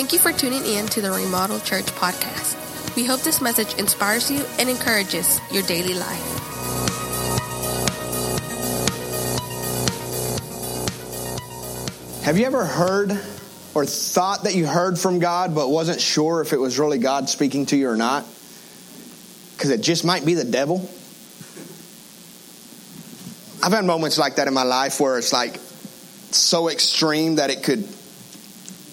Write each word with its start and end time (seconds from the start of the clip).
Thank 0.00 0.14
you 0.14 0.18
for 0.18 0.32
tuning 0.32 0.64
in 0.64 0.86
to 0.86 1.02
the 1.02 1.10
Remodel 1.10 1.60
Church 1.60 1.84
podcast. 1.84 2.96
We 2.96 3.04
hope 3.04 3.20
this 3.20 3.42
message 3.42 3.74
inspires 3.74 4.30
you 4.30 4.42
and 4.58 4.70
encourages 4.70 5.38
your 5.52 5.62
daily 5.64 5.92
life. 5.92 6.38
Have 12.22 12.38
you 12.38 12.46
ever 12.46 12.64
heard 12.64 13.10
or 13.74 13.84
thought 13.84 14.44
that 14.44 14.54
you 14.54 14.66
heard 14.66 14.98
from 14.98 15.18
God 15.18 15.54
but 15.54 15.68
wasn't 15.68 16.00
sure 16.00 16.40
if 16.40 16.54
it 16.54 16.58
was 16.58 16.78
really 16.78 16.96
God 16.96 17.28
speaking 17.28 17.66
to 17.66 17.76
you 17.76 17.90
or 17.90 17.96
not? 17.96 18.24
Because 19.52 19.68
it 19.68 19.82
just 19.82 20.02
might 20.02 20.24
be 20.24 20.32
the 20.32 20.44
devil. 20.44 20.78
I've 23.62 23.72
had 23.72 23.84
moments 23.84 24.16
like 24.16 24.36
that 24.36 24.48
in 24.48 24.54
my 24.54 24.62
life 24.62 24.98
where 24.98 25.18
it's 25.18 25.34
like 25.34 25.58
so 26.30 26.70
extreme 26.70 27.34
that 27.34 27.50
it 27.50 27.62
could, 27.62 27.86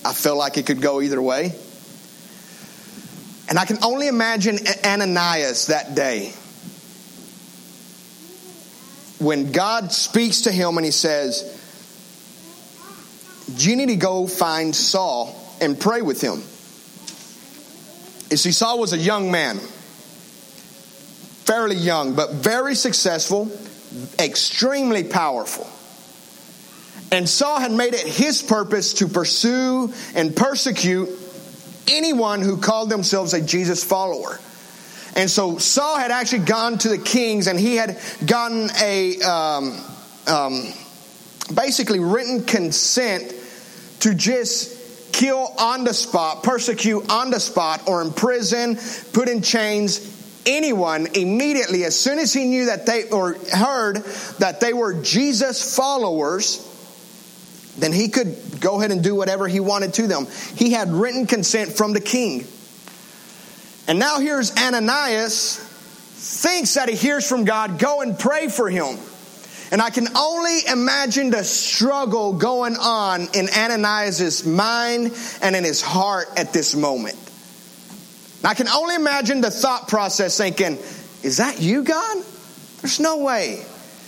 I 0.07 0.13
felt 0.13 0.37
like 0.37 0.57
it 0.57 0.65
could 0.65 0.81
go 0.81 1.01
either 1.01 1.21
way. 1.21 1.53
And 3.49 3.59
I 3.59 3.65
can 3.65 3.77
only 3.83 4.07
imagine 4.07 4.57
Ananias 4.85 5.67
that 5.67 5.95
day 5.95 6.31
when 9.19 9.51
God 9.51 9.91
speaks 9.91 10.43
to 10.43 10.51
him 10.51 10.77
and 10.77 10.85
he 10.85 10.91
says, 10.91 11.43
You 13.57 13.75
need 13.75 13.89
to 13.89 13.97
go 13.97 14.27
find 14.27 14.73
Saul 14.73 15.35
and 15.59 15.77
pray 15.77 16.01
with 16.01 16.21
him. 16.21 16.37
You 18.31 18.37
see, 18.37 18.53
Saul 18.53 18.79
was 18.79 18.93
a 18.93 18.97
young 18.97 19.29
man, 19.29 19.57
fairly 21.43 21.75
young, 21.75 22.15
but 22.15 22.31
very 22.31 22.75
successful, 22.75 23.51
extremely 24.17 25.03
powerful. 25.03 25.69
And 27.11 27.27
Saul 27.27 27.59
had 27.59 27.71
made 27.71 27.93
it 27.93 28.05
his 28.05 28.41
purpose 28.41 28.95
to 28.95 29.07
pursue 29.07 29.93
and 30.13 30.35
persecute 30.35 31.09
anyone 31.87 32.41
who 32.41 32.57
called 32.57 32.89
themselves 32.89 33.33
a 33.33 33.41
Jesus 33.41 33.83
follower. 33.83 34.39
And 35.15 35.29
so 35.29 35.57
Saul 35.57 35.97
had 35.97 36.11
actually 36.11 36.45
gone 36.45 36.77
to 36.79 36.89
the 36.89 36.97
kings 36.97 37.47
and 37.47 37.59
he 37.59 37.75
had 37.75 37.99
gotten 38.25 38.69
a 38.81 39.19
um, 39.21 39.81
um, 40.27 40.73
basically 41.55 41.99
written 41.99 42.43
consent 42.43 43.33
to 44.01 44.13
just 44.13 45.13
kill 45.13 45.53
on 45.57 45.85
the 45.85 45.93
spot, 45.93 46.43
persecute 46.43 47.09
on 47.09 47.31
the 47.31 47.39
spot, 47.39 47.87
or 47.87 48.01
imprison, 48.01 48.77
put 49.13 49.29
in 49.29 49.41
chains 49.41 50.13
anyone 50.45 51.07
immediately 51.15 51.83
as 51.83 51.99
soon 51.99 52.19
as 52.19 52.31
he 52.31 52.45
knew 52.45 52.67
that 52.67 52.85
they 52.85 53.09
or 53.09 53.33
heard 53.51 53.97
that 54.39 54.59
they 54.59 54.73
were 54.73 54.93
Jesus 55.01 55.75
followers 55.75 56.66
then 57.77 57.93
he 57.93 58.09
could 58.09 58.59
go 58.59 58.79
ahead 58.79 58.91
and 58.91 59.03
do 59.03 59.15
whatever 59.15 59.47
he 59.47 59.59
wanted 59.59 59.93
to 59.95 60.07
them. 60.07 60.27
He 60.55 60.71
had 60.71 60.89
written 60.89 61.27
consent 61.27 61.71
from 61.71 61.93
the 61.93 62.01
king. 62.01 62.45
And 63.87 63.99
now 63.99 64.19
here's 64.19 64.55
Ananias, 64.57 65.57
thinks 65.57 66.73
that 66.73 66.89
he 66.89 66.95
hears 66.95 67.27
from 67.27 67.45
God, 67.45 67.79
go 67.79 68.01
and 68.01 68.17
pray 68.17 68.47
for 68.47 68.69
him. 68.69 68.97
And 69.71 69.81
I 69.81 69.89
can 69.89 70.07
only 70.15 70.65
imagine 70.65 71.29
the 71.29 71.43
struggle 71.43 72.33
going 72.33 72.75
on 72.77 73.27
in 73.33 73.49
Ananias' 73.49 74.45
mind 74.45 75.13
and 75.41 75.55
in 75.55 75.63
his 75.63 75.81
heart 75.81 76.27
at 76.37 76.53
this 76.53 76.75
moment. 76.75 77.17
I 78.43 78.53
can 78.53 78.67
only 78.67 78.95
imagine 78.95 79.41
the 79.41 79.51
thought 79.51 79.87
process 79.87 80.37
thinking, 80.37 80.77
is 81.23 81.37
that 81.37 81.59
you, 81.61 81.83
God? 81.83 82.23
There's 82.81 82.99
no 82.99 83.17
way. 83.17 83.65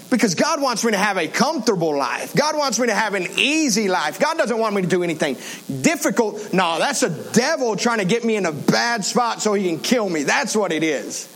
Because 0.09 0.33
God 0.33 0.59
wants 0.59 0.83
me 0.83 0.91
to 0.91 0.97
have 0.97 1.17
a 1.17 1.27
comfortable 1.27 1.95
life. 1.95 2.35
God 2.35 2.57
wants 2.57 2.79
me 2.79 2.88
to 2.88 2.95
have 2.95 3.13
an 3.13 3.27
easy 3.38 3.89
life. 3.89 4.19
God 4.19 4.38
doesn't 4.38 4.57
want 4.57 4.73
me 4.73 4.81
to 4.81 4.88
do 4.88 5.03
anything 5.03 5.35
difficult. 5.81 6.52
No, 6.52 6.79
that's 6.79 7.03
a 7.03 7.09
devil 7.31 7.75
trying 7.75 7.99
to 7.99 8.05
get 8.05 8.23
me 8.23 8.36
in 8.36 8.47
a 8.47 8.52
bad 8.52 9.05
spot 9.05 9.42
so 9.42 9.53
he 9.53 9.67
can 9.67 9.80
kill 9.80 10.09
me. 10.09 10.23
That's 10.23 10.55
what 10.55 10.71
it 10.71 10.83
is. 10.83 11.27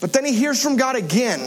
But 0.00 0.12
then 0.12 0.24
he 0.24 0.34
hears 0.34 0.62
from 0.62 0.76
God 0.76 0.94
again. 0.94 1.40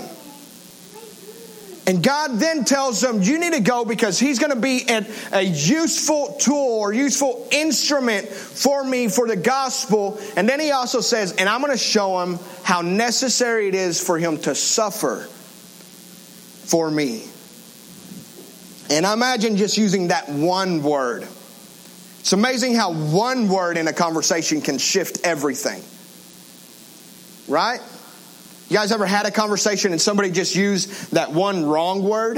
And 1.86 2.04
God 2.04 2.32
then 2.34 2.66
tells 2.66 3.02
him, 3.02 3.22
You 3.22 3.40
need 3.40 3.54
to 3.54 3.62
go 3.62 3.86
because 3.86 4.20
he's 4.20 4.40
going 4.40 4.54
to 4.54 4.60
be 4.60 4.84
a, 4.90 5.06
a 5.32 5.42
useful 5.42 6.36
tool 6.38 6.80
or 6.80 6.92
useful 6.92 7.48
instrument 7.50 8.28
for 8.28 8.84
me 8.84 9.08
for 9.08 9.26
the 9.26 9.38
gospel. 9.38 10.20
And 10.36 10.50
then 10.50 10.60
he 10.60 10.72
also 10.72 11.00
says, 11.00 11.32
And 11.32 11.48
I'm 11.48 11.62
going 11.62 11.72
to 11.72 11.78
show 11.78 12.22
him 12.24 12.40
how 12.64 12.82
necessary 12.82 13.70
it 13.70 13.76
is 13.76 14.02
for 14.02 14.18
him 14.18 14.38
to 14.40 14.54
suffer 14.54 15.30
for 16.68 16.90
me. 16.92 17.24
And 18.90 19.06
I 19.06 19.14
imagine 19.14 19.58
just 19.58 19.78
using 19.78 20.10
that 20.10 20.30
one 20.30 20.84
word. 20.84 21.28
It's 22.20 22.34
amazing 22.34 22.76
how 22.76 22.94
one 22.94 23.48
word 23.48 23.78
in 23.78 23.88
a 23.88 23.94
conversation 23.94 24.62
can 24.62 24.78
shift 24.78 25.26
everything. 25.26 25.82
Right? 27.48 27.80
You 28.70 28.76
guys 28.76 28.92
ever 28.92 29.06
had 29.06 29.26
a 29.26 29.32
conversation 29.32 29.94
and 29.94 30.02
somebody 30.02 30.30
just 30.30 30.56
used 30.56 31.12
that 31.14 31.32
one 31.32 31.66
wrong 31.66 32.04
word 32.04 32.38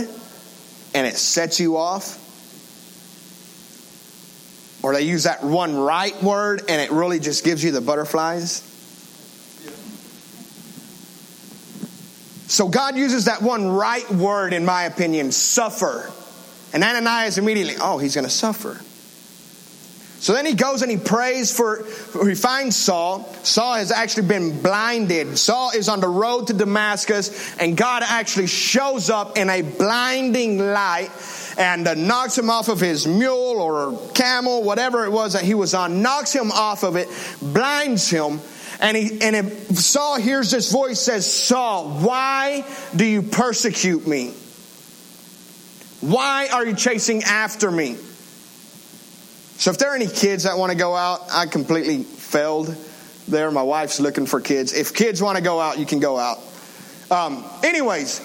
and 0.93 1.07
it 1.07 1.17
sets 1.17 1.59
you 1.59 1.77
off? 1.77 2.17
Or 4.83 4.93
they 4.93 5.01
use 5.01 5.23
that 5.23 5.43
one 5.43 5.75
right 5.75 6.21
word 6.21 6.61
and 6.69 6.79
it 6.79 6.91
really 6.91 7.19
just 7.19 7.43
gives 7.43 7.63
you 7.63 7.71
the 7.71 7.81
butterflies? 7.81 8.68
So 12.49 12.67
God 12.67 12.97
uses 12.97 13.25
that 13.25 13.43
one 13.43 13.69
right 13.69 14.09
word, 14.09 14.53
in 14.53 14.65
my 14.65 14.85
opinion, 14.85 15.31
suffer. 15.31 16.11
And 16.73 16.83
Ananias 16.83 17.37
immediately, 17.37 17.75
oh, 17.79 17.99
he's 17.99 18.15
going 18.15 18.25
to 18.25 18.31
suffer. 18.31 18.81
So 20.19 20.33
then 20.33 20.47
he 20.47 20.55
goes 20.55 20.81
and 20.81 20.89
he 20.89 20.97
prays 20.97 21.55
for, 21.55 21.85
he 22.25 22.33
finds 22.33 22.75
Saul. 22.75 23.23
Saul 23.43 23.75
has 23.75 23.91
actually 23.91 24.27
been 24.27 24.61
blinded. 24.63 25.37
Saul 25.37 25.71
is 25.71 25.87
on 25.87 25.99
the 25.99 26.09
road 26.09 26.47
to 26.47 26.53
Damascus, 26.53 27.55
and 27.57 27.77
God 27.77 28.01
actually 28.03 28.47
shows 28.47 29.11
up 29.11 29.37
in 29.37 29.49
a 29.51 29.61
blinding 29.61 30.57
light 30.57 31.11
and 31.55 31.87
uh, 31.87 31.93
knocks 31.93 32.35
him 32.35 32.49
off 32.49 32.67
of 32.67 32.79
his 32.79 33.07
mule 33.07 33.61
or 33.61 33.95
camel, 34.15 34.63
whatever 34.63 35.05
it 35.05 35.11
was 35.11 35.33
that 35.33 35.43
he 35.43 35.53
was 35.53 35.75
on, 35.75 36.01
knocks 36.01 36.33
him 36.33 36.51
off 36.51 36.83
of 36.83 36.95
it, 36.95 37.07
blinds 37.41 38.09
him. 38.09 38.41
And 38.79 38.95
he 38.95 39.21
and 39.21 39.51
Saul 39.77 40.17
hears 40.17 40.51
this 40.51 40.71
voice 40.71 40.99
says, 40.99 41.31
Saul, 41.31 41.89
why 41.89 42.65
do 42.95 43.05
you 43.05 43.21
persecute 43.21 44.07
me? 44.07 44.33
Why 46.01 46.47
are 46.51 46.65
you 46.65 46.75
chasing 46.75 47.23
after 47.23 47.69
me? 47.69 47.95
So 49.57 49.71
if 49.71 49.77
there 49.77 49.91
are 49.91 49.95
any 49.95 50.07
kids 50.07 50.43
that 50.43 50.57
want 50.57 50.71
to 50.71 50.77
go 50.77 50.95
out, 50.95 51.19
I 51.29 51.45
completely 51.45 52.03
failed 52.03 52.73
there. 53.27 53.51
My 53.51 53.63
wife's 53.63 53.99
looking 53.99 54.25
for 54.25 54.39
kids. 54.39 54.71
If 54.71 54.93
kids 54.93 55.21
want 55.21 55.37
to 55.37 55.43
go 55.43 55.59
out, 55.59 55.77
you 55.77 55.85
can 55.85 55.99
go 55.99 56.17
out. 56.17 56.39
Um, 57.11 57.43
anyways, 57.61 58.21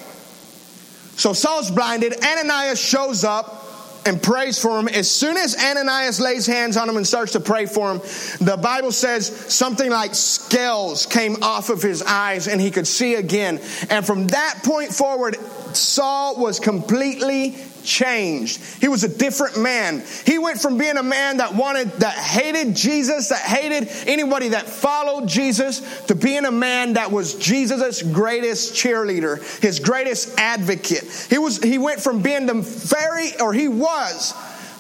so 1.17 1.33
Saul's 1.33 1.73
blinded. 1.73 2.15
Ananias 2.25 2.81
shows 2.81 3.25
up 3.25 3.64
and 4.07 4.23
prays 4.23 4.59
for 4.61 4.79
him. 4.79 4.89
As 4.89 5.11
soon 5.11 5.37
as 5.37 5.57
Ananias 5.57 6.21
lays 6.21 6.47
hands 6.47 6.77
on 6.77 6.89
him 6.89 6.97
and 6.97 7.07
starts 7.07 7.33
to 7.33 7.41
pray 7.41 7.67
for 7.67 7.93
him, 7.93 7.99
the 8.41 8.59
Bible 8.61 8.93
says 8.93 9.27
something 9.53 9.91
like 9.91 10.15
scales 10.15 11.07
came 11.07 11.43
off 11.43 11.71
of 11.71 11.83
his 11.83 12.03
eyes 12.03 12.49
and 12.49 12.61
he 12.61 12.71
could 12.71 12.87
see 12.87 13.15
again. 13.15 13.61
And 13.91 14.07
from 14.07 14.29
that 14.29 14.61
point 14.65 14.93
forward, 14.93 15.37
Saul 15.75 16.37
was 16.37 16.61
completely 16.61 17.57
changed. 17.85 18.61
He 18.81 18.89
was 18.89 19.05
a 19.05 19.09
different 19.09 19.59
man. 19.59 20.03
He 20.27 20.39
went 20.39 20.61
from 20.61 20.79
being 20.79 20.97
a 20.97 21.03
man 21.03 21.39
that 21.39 21.55
wanted, 21.55 21.91
that 22.01 22.15
hated 22.15 22.75
Jesus, 22.75 23.29
that 23.29 23.41
hated 23.41 23.89
anybody 24.07 24.49
that 24.49 24.67
followed 24.67 25.29
Jesus, 25.29 26.03
to 26.07 26.15
being 26.15 26.45
a 26.45 26.53
man 26.53 26.95
that 26.95 27.13
was 27.13 27.35
Jesus' 27.35 28.03
greatest 28.03 28.75
cheerleader, 28.75 29.41
his 29.61 29.81
greatest 29.81 30.39
advocate. 30.39 31.27
He 31.31 31.39
was, 31.39 31.63
he 31.63 31.79
went 31.79 32.01
from 32.01 32.23
being 32.23 32.47
the 32.47 32.55
very, 32.55 33.39
or 33.41 33.53
he 33.53 33.69
was 33.69 34.35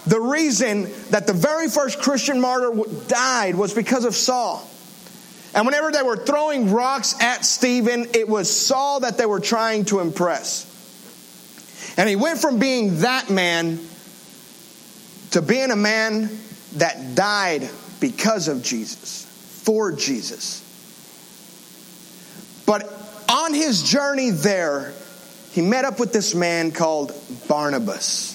the 0.06 0.20
reason 0.20 0.90
that 1.10 1.26
the 1.26 1.32
very 1.32 1.68
first 1.68 2.00
Christian 2.00 2.40
martyr 2.40 2.72
died 3.06 3.54
was 3.54 3.72
because 3.72 4.04
of 4.04 4.14
Saul. 4.14 4.68
And 5.54 5.66
whenever 5.66 5.92
they 5.92 6.02
were 6.02 6.16
throwing 6.16 6.72
rocks 6.72 7.14
at 7.20 7.44
Stephen, 7.44 8.08
it 8.12 8.28
was 8.28 8.54
Saul 8.54 9.00
that 9.00 9.16
they 9.16 9.26
were 9.26 9.40
trying 9.40 9.84
to 9.86 10.00
impress. 10.00 10.70
And 11.96 12.08
he 12.08 12.16
went 12.16 12.38
from 12.38 12.58
being 12.58 13.00
that 13.00 13.30
man 13.30 13.78
to 15.30 15.42
being 15.42 15.70
a 15.70 15.76
man 15.76 16.30
that 16.76 17.14
died 17.14 17.68
because 18.00 18.48
of 18.48 18.62
Jesus, 18.62 19.24
for 19.62 19.92
Jesus. 19.92 20.62
But 22.66 22.90
on 23.28 23.54
his 23.54 23.82
journey 23.82 24.30
there, 24.30 24.92
he 25.52 25.60
met 25.60 25.84
up 25.84 26.00
with 26.00 26.12
this 26.12 26.34
man 26.34 26.72
called 26.72 27.12
Barnabas. 27.48 28.34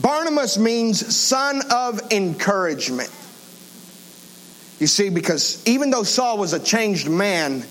Barnabas 0.00 0.58
means 0.58 1.14
son 1.14 1.60
of 1.70 2.12
encouragement. 2.12 3.10
You 4.78 4.86
see, 4.86 5.10
because 5.10 5.62
even 5.66 5.90
though 5.90 6.02
Saul 6.02 6.38
was 6.38 6.54
a 6.54 6.60
changed 6.60 7.08
man, 7.08 7.64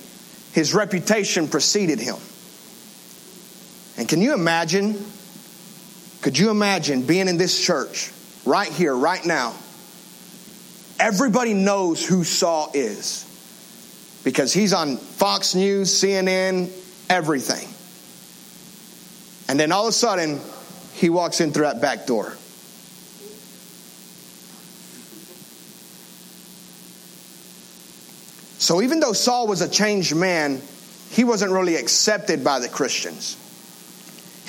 his 0.54 0.74
reputation 0.74 1.48
preceded 1.48 2.00
him. 2.00 2.18
And 4.02 4.10
can 4.10 4.20
you 4.20 4.34
imagine? 4.34 4.96
Could 6.24 6.36
you 6.36 6.50
imagine 6.50 7.04
being 7.04 7.28
in 7.28 7.38
this 7.38 7.64
church 7.64 8.12
right 8.46 8.68
here, 8.68 8.96
right 8.96 9.24
now, 9.24 9.54
everybody 11.00 11.54
knows 11.54 12.04
who 12.04 12.24
Saul 12.24 12.72
is 12.74 13.28
because 14.24 14.54
he's 14.54 14.74
on 14.74 14.98
Fox 14.98 15.54
News, 15.54 15.92
CNN, 15.92 16.72
everything. 17.12 17.70
And 19.48 19.60
then 19.60 19.72
all 19.72 19.84
of 19.84 19.90
a 19.90 19.94
sudden, 19.94 20.42
he 20.96 21.12
walks 21.12 21.40
in 21.40 21.54
through 21.54 21.66
that 21.66 21.80
back 21.80 22.08
door. 22.08 22.36
So 28.58 28.82
even 28.82 29.00
though 29.00 29.14
Saul 29.14 29.46
was 29.46 29.62
a 29.62 29.70
changed 29.70 30.16
man, 30.16 30.60
he 31.12 31.24
wasn't 31.24 31.52
really 31.52 31.76
accepted 31.76 32.44
by 32.44 32.58
the 32.58 32.68
Christians. 32.68 33.38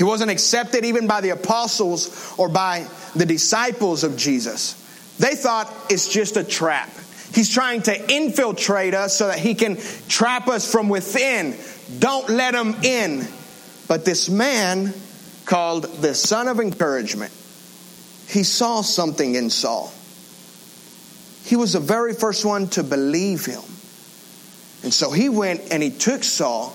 He 0.02 0.04
wasn't 0.04 0.32
accepted 0.32 0.84
even 0.84 1.06
by 1.06 1.20
the 1.20 1.28
apostles 1.28 2.34
or 2.36 2.48
by 2.48 2.88
the 3.14 3.24
disciples 3.24 4.02
of 4.02 4.16
Jesus. 4.16 4.74
They 5.20 5.36
thought 5.36 5.72
it's 5.90 6.08
just 6.08 6.36
a 6.36 6.42
trap. 6.42 6.90
He's 7.32 7.48
trying 7.48 7.82
to 7.82 8.12
infiltrate 8.12 8.94
us 8.94 9.16
so 9.16 9.28
that 9.28 9.38
he 9.38 9.54
can 9.54 9.78
trap 10.08 10.48
us 10.48 10.68
from 10.68 10.88
within. 10.88 11.56
Don't 12.00 12.28
let 12.28 12.52
him 12.52 12.74
in. 12.82 13.28
But 13.86 14.04
this 14.04 14.28
man 14.28 14.92
called 15.44 15.84
the 15.84 16.16
son 16.16 16.48
of 16.48 16.58
encouragement, 16.58 17.32
he 18.26 18.42
saw 18.42 18.80
something 18.80 19.36
in 19.36 19.50
Saul. 19.50 19.92
He 21.44 21.54
was 21.54 21.74
the 21.74 21.80
very 21.80 22.12
first 22.12 22.44
one 22.44 22.66
to 22.70 22.82
believe 22.82 23.46
him. 23.46 23.62
And 24.82 24.92
so 24.92 25.12
he 25.12 25.28
went 25.28 25.70
and 25.70 25.80
he 25.80 25.90
took 25.90 26.24
Saul, 26.24 26.74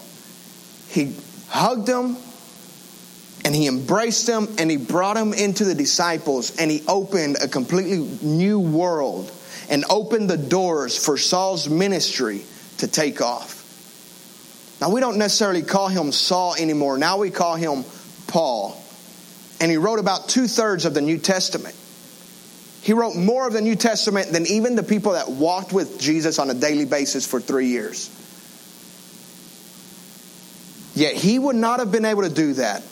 he 0.87 1.13
hugged 1.49 1.89
him, 1.89 2.15
and 3.47 3.55
he 3.55 3.65
embraced 3.65 4.27
him, 4.27 4.49
and 4.57 4.69
he 4.69 4.75
brought 4.75 5.15
him 5.15 5.31
into 5.31 5.63
the 5.63 5.73
disciples, 5.73 6.57
and 6.57 6.69
he 6.69 6.83
opened 6.85 7.37
a 7.41 7.47
completely 7.47 7.99
new 8.21 8.59
world 8.59 9.31
and 9.69 9.85
opened 9.89 10.29
the 10.29 10.35
doors 10.35 11.01
for 11.01 11.17
Saul's 11.17 11.69
ministry 11.69 12.43
to 12.79 12.89
take 12.89 13.21
off. 13.21 13.63
Now, 14.81 14.89
we 14.89 14.99
don't 14.99 15.17
necessarily 15.17 15.61
call 15.61 15.87
him 15.87 16.11
Saul 16.11 16.55
anymore. 16.55 16.97
Now 16.97 17.19
we 17.19 17.31
call 17.31 17.55
him 17.55 17.85
Paul. 18.27 18.77
And 19.61 19.71
he 19.71 19.77
wrote 19.77 19.99
about 19.99 20.27
two 20.27 20.47
thirds 20.47 20.83
of 20.83 20.93
the 20.93 21.01
New 21.01 21.17
Testament. 21.17 21.73
He 22.81 22.91
wrote 22.91 23.15
more 23.15 23.47
of 23.47 23.53
the 23.53 23.61
New 23.61 23.77
Testament 23.77 24.27
than 24.27 24.45
even 24.45 24.75
the 24.75 24.83
people 24.83 25.13
that 25.13 25.29
walked 25.29 25.71
with 25.71 26.01
Jesus 26.01 26.37
on 26.37 26.49
a 26.49 26.53
daily 26.53 26.83
basis 26.83 27.25
for 27.25 27.39
three 27.39 27.67
years. 27.67 28.09
Yet 30.95 31.13
he 31.13 31.39
would 31.39 31.55
not 31.55 31.79
have 31.79 31.93
been 31.93 32.03
able 32.03 32.23
to 32.23 32.29
do 32.29 32.51
that 32.55 32.83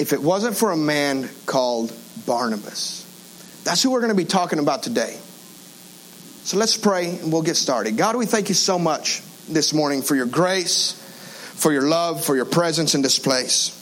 if 0.00 0.14
it 0.14 0.22
wasn't 0.22 0.56
for 0.56 0.72
a 0.72 0.76
man 0.78 1.28
called 1.44 1.92
Barnabas. 2.26 3.06
That's 3.64 3.82
who 3.82 3.90
we're 3.90 4.00
going 4.00 4.10
to 4.10 4.16
be 4.16 4.24
talking 4.24 4.58
about 4.58 4.82
today. 4.82 5.18
So 6.42 6.56
let's 6.56 6.78
pray 6.78 7.18
and 7.18 7.30
we'll 7.30 7.42
get 7.42 7.56
started. 7.56 7.98
God, 7.98 8.16
we 8.16 8.24
thank 8.24 8.48
you 8.48 8.54
so 8.54 8.78
much 8.78 9.20
this 9.46 9.74
morning 9.74 10.00
for 10.00 10.16
your 10.16 10.24
grace, 10.24 10.92
for 11.56 11.70
your 11.70 11.82
love, 11.82 12.24
for 12.24 12.34
your 12.34 12.46
presence 12.46 12.94
in 12.94 13.02
this 13.02 13.18
place. 13.18 13.76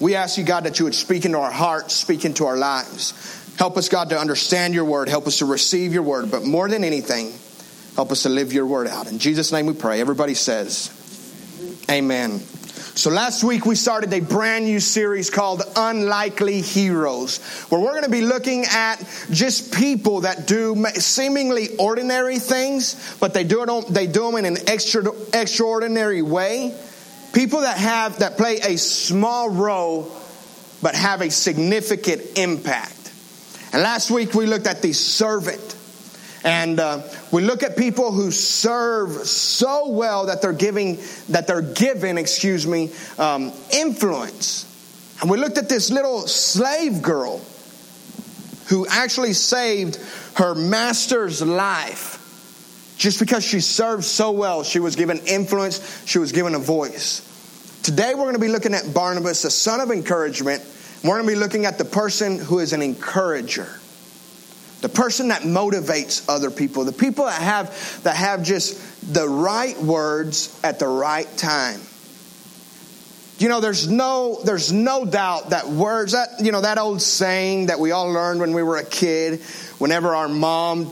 We 0.00 0.16
ask 0.16 0.36
you, 0.36 0.42
God, 0.42 0.64
that 0.64 0.80
you 0.80 0.84
would 0.86 0.96
speak 0.96 1.24
into 1.24 1.38
our 1.38 1.52
hearts, 1.52 1.94
speak 1.94 2.24
into 2.24 2.46
our 2.46 2.56
lives. 2.56 3.54
Help 3.56 3.76
us, 3.76 3.88
God, 3.88 4.10
to 4.10 4.18
understand 4.18 4.74
your 4.74 4.84
word. 4.84 5.08
Help 5.08 5.28
us 5.28 5.38
to 5.38 5.44
receive 5.44 5.94
your 5.94 6.02
word. 6.02 6.28
But 6.28 6.42
more 6.42 6.68
than 6.68 6.82
anything, 6.82 7.32
help 7.94 8.10
us 8.10 8.24
to 8.24 8.28
live 8.28 8.52
your 8.52 8.66
word 8.66 8.88
out. 8.88 9.06
In 9.06 9.20
Jesus' 9.20 9.52
name 9.52 9.66
we 9.66 9.74
pray. 9.74 10.00
Everybody 10.00 10.34
says, 10.34 10.90
Amen. 11.88 12.42
So 12.74 13.10
last 13.10 13.44
week 13.44 13.66
we 13.66 13.74
started 13.74 14.12
a 14.12 14.20
brand 14.20 14.64
new 14.64 14.80
series 14.80 15.30
called 15.30 15.62
Unlikely 15.76 16.60
Heroes, 16.60 17.38
where 17.68 17.80
we're 17.80 17.92
going 17.92 18.04
to 18.04 18.10
be 18.10 18.22
looking 18.22 18.64
at 18.64 18.96
just 19.30 19.74
people 19.74 20.22
that 20.22 20.46
do 20.46 20.84
seemingly 20.94 21.76
ordinary 21.76 22.38
things, 22.38 23.16
but 23.20 23.34
they 23.34 23.44
do 23.44 23.62
it 23.62 23.88
they 23.88 24.06
do 24.06 24.30
them 24.30 24.36
in 24.36 24.44
an 24.44 24.68
extra, 24.68 25.04
extraordinary 25.32 26.22
way. 26.22 26.76
People 27.32 27.60
that 27.62 27.78
have 27.78 28.20
that 28.20 28.36
play 28.36 28.60
a 28.62 28.76
small 28.76 29.50
role 29.50 30.10
but 30.82 30.94
have 30.94 31.20
a 31.20 31.30
significant 31.30 32.38
impact. 32.38 33.12
And 33.72 33.82
last 33.82 34.10
week 34.10 34.34
we 34.34 34.46
looked 34.46 34.66
at 34.66 34.82
the 34.82 34.92
servant 34.92 35.76
and 36.44 36.78
uh, 36.78 37.02
we 37.32 37.42
look 37.42 37.62
at 37.62 37.74
people 37.74 38.12
who 38.12 38.30
serve 38.30 39.26
so 39.26 39.88
well 39.88 40.26
that 40.26 40.42
they're 40.42 40.52
giving, 40.52 40.98
that 41.30 41.46
they're 41.46 41.62
given, 41.62 42.18
excuse 42.18 42.66
me, 42.66 42.92
um, 43.18 43.50
influence. 43.72 44.70
And 45.22 45.30
we 45.30 45.38
looked 45.38 45.56
at 45.56 45.70
this 45.70 45.90
little 45.90 46.26
slave 46.26 47.00
girl 47.00 47.40
who 48.66 48.86
actually 48.86 49.32
saved 49.32 49.96
her 50.36 50.54
master's 50.54 51.40
life 51.40 52.20
just 52.98 53.18
because 53.20 53.42
she 53.42 53.60
served 53.60 54.04
so 54.04 54.30
well. 54.30 54.64
She 54.64 54.80
was 54.80 54.96
given 54.96 55.18
influence, 55.26 56.06
she 56.06 56.18
was 56.18 56.32
given 56.32 56.54
a 56.54 56.58
voice. 56.58 57.22
Today 57.82 58.12
we're 58.14 58.22
going 58.22 58.34
to 58.34 58.38
be 58.40 58.48
looking 58.48 58.74
at 58.74 58.92
Barnabas, 58.92 59.42
the 59.42 59.50
son 59.50 59.80
of 59.80 59.90
encouragement. 59.90 60.62
We're 61.02 61.16
going 61.16 61.26
to 61.26 61.32
be 61.32 61.38
looking 61.38 61.64
at 61.64 61.78
the 61.78 61.84
person 61.84 62.38
who 62.38 62.58
is 62.58 62.72
an 62.74 62.82
encourager 62.82 63.68
the 64.84 64.90
person 64.90 65.28
that 65.28 65.40
motivates 65.40 66.28
other 66.28 66.50
people, 66.50 66.84
the 66.84 66.92
people 66.92 67.24
that 67.24 67.40
have 67.40 68.02
that 68.02 68.16
have 68.16 68.42
just 68.42 69.14
the 69.14 69.26
right 69.26 69.78
words 69.78 70.60
at 70.62 70.78
the 70.78 70.86
right 70.86 71.26
time. 71.38 71.80
You 73.38 73.48
know, 73.48 73.60
there's 73.60 73.88
no 73.88 74.42
there's 74.44 74.72
no 74.72 75.06
doubt 75.06 75.50
that 75.50 75.68
words 75.68 76.12
that 76.12 76.44
you 76.44 76.52
know 76.52 76.60
that 76.60 76.76
old 76.76 77.00
saying 77.00 77.68
that 77.68 77.80
we 77.80 77.92
all 77.92 78.12
learned 78.12 78.40
when 78.40 78.52
we 78.52 78.62
were 78.62 78.76
a 78.76 78.84
kid, 78.84 79.40
whenever 79.78 80.14
our 80.14 80.28
mom 80.28 80.90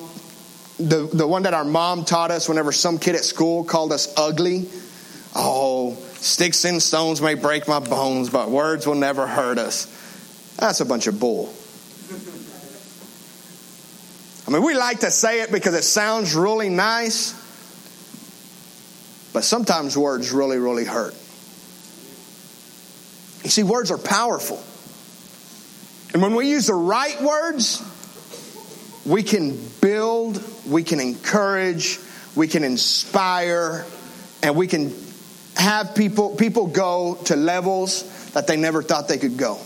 the, 0.79 1.07
the 1.13 1.27
one 1.27 1.43
that 1.43 1.53
our 1.53 1.63
mom 1.63 2.07
taught 2.07 2.31
us 2.31 2.49
whenever 2.49 2.73
some 2.73 2.99
kid 2.99 3.15
at 3.15 3.25
school 3.25 3.63
called 3.63 3.93
us 3.93 4.11
ugly. 4.17 4.71
Oh, 5.37 5.97
sticks 6.15 6.65
and 6.65 6.83
stones 6.83 7.21
may 7.21 7.35
break 7.35 7.69
my 7.69 7.79
bones, 7.79 8.31
but 8.31 8.51
words 8.51 8.87
will 8.87 8.95
never 8.95 9.27
hurt 9.27 9.59
us. 9.59 9.85
That's 10.57 10.81
a 10.81 10.87
bunch 10.87 11.09
of 11.09 11.21
bull. 11.21 11.53
I 14.47 14.51
mean, 14.51 14.63
we 14.63 14.75
like 14.75 15.01
to 15.01 15.11
say 15.11 15.43
it 15.43 15.53
because 15.53 15.75
it 15.75 15.85
sounds 15.85 16.35
really 16.35 16.69
nice, 16.69 17.33
but 19.33 19.45
sometimes 19.45 19.97
words 19.97 20.33
really, 20.33 20.59
really 20.59 20.85
hurt. 20.85 21.15
You 23.45 23.51
see, 23.51 23.63
words 23.63 23.91
are 23.91 23.99
powerful. 23.99 24.63
And 26.13 26.23
when 26.23 26.35
we 26.35 26.51
use 26.51 26.67
the 26.67 26.75
right 26.75 27.21
words, 27.23 27.83
we 29.07 29.23
can 29.23 29.59
build, 29.81 30.43
we 30.69 30.83
can 30.83 31.01
encourage, 31.01 31.99
we 32.35 32.49
can 32.49 32.65
inspire, 32.65 33.87
and 34.43 34.57
we 34.57 34.67
can 34.67 34.95
have 35.57 35.95
people 35.95 36.35
people 36.37 36.67
go 36.67 37.19
to 37.27 37.37
levels 37.37 38.31
that 38.33 38.47
they 38.47 38.57
never 38.57 38.83
thought 38.83 39.09
they 39.09 39.19
could 39.19 39.37
go. 39.37 39.59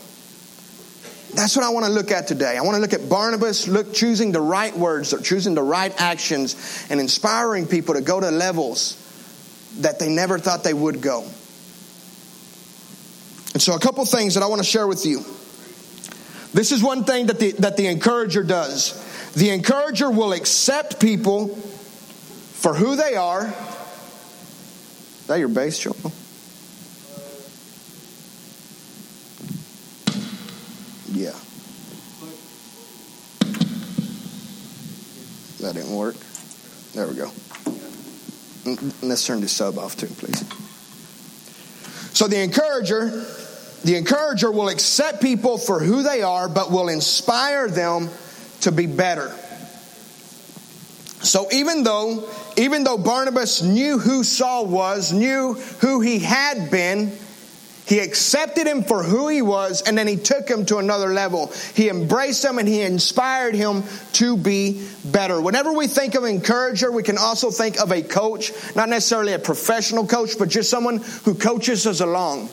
That's 1.36 1.54
what 1.54 1.64
I 1.64 1.68
want 1.68 1.84
to 1.84 1.92
look 1.92 2.10
at 2.10 2.26
today. 2.26 2.56
I 2.56 2.62
want 2.62 2.76
to 2.76 2.80
look 2.80 2.94
at 2.94 3.08
Barnabas 3.10 3.68
look, 3.68 3.92
choosing 3.92 4.32
the 4.32 4.40
right 4.40 4.74
words, 4.76 5.12
or 5.12 5.20
choosing 5.20 5.54
the 5.54 5.62
right 5.62 5.92
actions, 6.00 6.86
and 6.88 6.98
inspiring 6.98 7.66
people 7.66 7.94
to 7.94 8.00
go 8.00 8.18
to 8.18 8.30
levels 8.30 9.02
that 9.80 9.98
they 9.98 10.08
never 10.08 10.38
thought 10.38 10.64
they 10.64 10.72
would 10.72 11.02
go. 11.02 11.22
And 13.52 13.62
so, 13.62 13.74
a 13.74 13.78
couple 13.78 14.04
things 14.06 14.34
that 14.34 14.42
I 14.42 14.46
want 14.46 14.60
to 14.60 14.68
share 14.68 14.86
with 14.86 15.04
you. 15.04 15.18
This 16.54 16.72
is 16.72 16.82
one 16.82 17.04
thing 17.04 17.26
that 17.26 17.38
the, 17.38 17.52
that 17.52 17.76
the 17.76 17.86
encourager 17.86 18.42
does. 18.42 19.02
The 19.34 19.50
encourager 19.50 20.10
will 20.10 20.32
accept 20.32 21.00
people 21.00 21.48
for 21.48 22.74
who 22.74 22.96
they 22.96 23.14
are. 23.14 23.46
Is 23.46 25.26
that 25.26 25.38
your 25.38 25.48
bass, 25.48 25.78
Joel? 25.78 26.12
Yeah. 31.16 31.30
That 35.60 35.74
didn't 35.74 35.96
work. 35.96 36.16
There 36.92 37.06
we 37.08 37.14
go. 37.14 37.30
Let's 39.02 39.26
turn 39.26 39.40
the 39.40 39.48
sub 39.48 39.78
off 39.78 39.96
too, 39.96 40.08
please. 40.08 40.44
So 42.14 42.28
the 42.28 42.42
encourager, 42.42 43.24
the 43.82 43.96
encourager 43.96 44.50
will 44.50 44.68
accept 44.68 45.22
people 45.22 45.56
for 45.56 45.80
who 45.80 46.02
they 46.02 46.20
are, 46.20 46.50
but 46.50 46.70
will 46.70 46.88
inspire 46.88 47.68
them 47.68 48.10
to 48.60 48.70
be 48.70 48.86
better. 48.86 49.34
So 51.22 51.48
even 51.50 51.82
though, 51.82 52.28
even 52.58 52.84
though 52.84 52.98
Barnabas 52.98 53.62
knew 53.62 53.98
who 53.98 54.22
Saul 54.22 54.66
was, 54.66 55.14
knew 55.14 55.54
who 55.80 56.00
he 56.00 56.18
had 56.18 56.70
been, 56.70 57.18
he 57.86 58.00
accepted 58.00 58.66
him 58.66 58.82
for 58.82 59.04
who 59.04 59.28
he 59.28 59.42
was, 59.42 59.82
and 59.82 59.96
then 59.96 60.08
he 60.08 60.16
took 60.16 60.48
him 60.48 60.66
to 60.66 60.78
another 60.78 61.12
level. 61.12 61.52
He 61.74 61.88
embraced 61.88 62.44
him 62.44 62.58
and 62.58 62.66
he 62.66 62.82
inspired 62.82 63.54
him 63.54 63.84
to 64.14 64.36
be 64.36 64.84
better. 65.04 65.40
Whenever 65.40 65.72
we 65.72 65.86
think 65.86 66.16
of 66.16 66.24
encourager, 66.24 66.90
we 66.90 67.04
can 67.04 67.16
also 67.16 67.52
think 67.52 67.80
of 67.80 67.92
a 67.92 68.02
coach, 68.02 68.50
not 68.74 68.88
necessarily 68.88 69.34
a 69.34 69.38
professional 69.38 70.04
coach, 70.04 70.36
but 70.36 70.48
just 70.48 70.68
someone 70.68 70.98
who 71.24 71.34
coaches 71.34 71.86
us 71.86 72.00
along, 72.00 72.48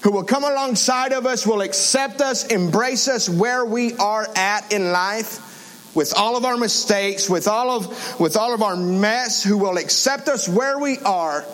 who 0.00 0.10
will 0.10 0.24
come 0.24 0.44
alongside 0.44 1.12
of 1.12 1.26
us, 1.26 1.46
will 1.46 1.60
accept 1.60 2.22
us, 2.22 2.46
embrace 2.46 3.06
us 3.06 3.28
where 3.28 3.66
we 3.66 3.94
are 3.96 4.26
at 4.34 4.72
in 4.72 4.92
life, 4.92 5.92
with 5.94 6.14
all 6.16 6.38
of 6.38 6.46
our 6.46 6.56
mistakes, 6.56 7.28
with 7.28 7.48
all 7.48 7.70
of, 7.70 8.18
with 8.18 8.34
all 8.36 8.54
of 8.54 8.62
our 8.62 8.76
mess, 8.76 9.44
who 9.44 9.58
will 9.58 9.76
accept 9.76 10.28
us 10.28 10.48
where 10.48 10.78
we 10.78 10.98
are, 11.00 11.44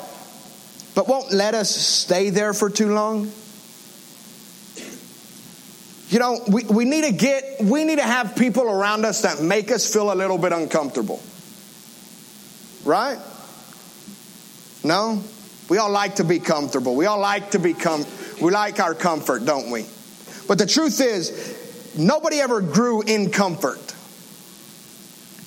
but 1.01 1.09
won't 1.09 1.33
let 1.33 1.55
us 1.55 1.75
stay 1.75 2.29
there 2.29 2.53
for 2.53 2.69
too 2.69 2.93
long? 2.93 3.33
You 6.11 6.19
know, 6.19 6.43
we, 6.47 6.65
we 6.65 6.85
need 6.85 7.05
to 7.05 7.13
get, 7.13 7.63
we 7.63 7.85
need 7.85 7.97
to 7.97 8.05
have 8.05 8.37
people 8.37 8.65
around 8.65 9.07
us 9.07 9.23
that 9.23 9.41
make 9.41 9.71
us 9.71 9.91
feel 9.91 10.13
a 10.13 10.15
little 10.15 10.37
bit 10.37 10.53
uncomfortable. 10.53 11.23
Right? 12.85 13.19
No? 14.85 15.23
We 15.71 15.79
all 15.79 15.91
like 15.91 16.17
to 16.17 16.25
be 16.25 16.39
comfortable. 16.39 16.95
We 16.95 17.07
all 17.07 17.19
like 17.19 17.53
to 17.53 17.59
be 17.59 17.73
com- 17.73 18.05
we 18.39 18.51
like 18.51 18.79
our 18.79 18.95
comfort, 18.95 19.47
don't 19.47 19.71
we? 19.71 19.87
But 20.49 20.59
the 20.59 20.67
truth 20.67 21.01
is, 21.01 21.97
nobody 21.97 22.41
ever 22.41 22.61
grew 22.61 23.01
in 23.01 23.31
comfort. 23.31 23.95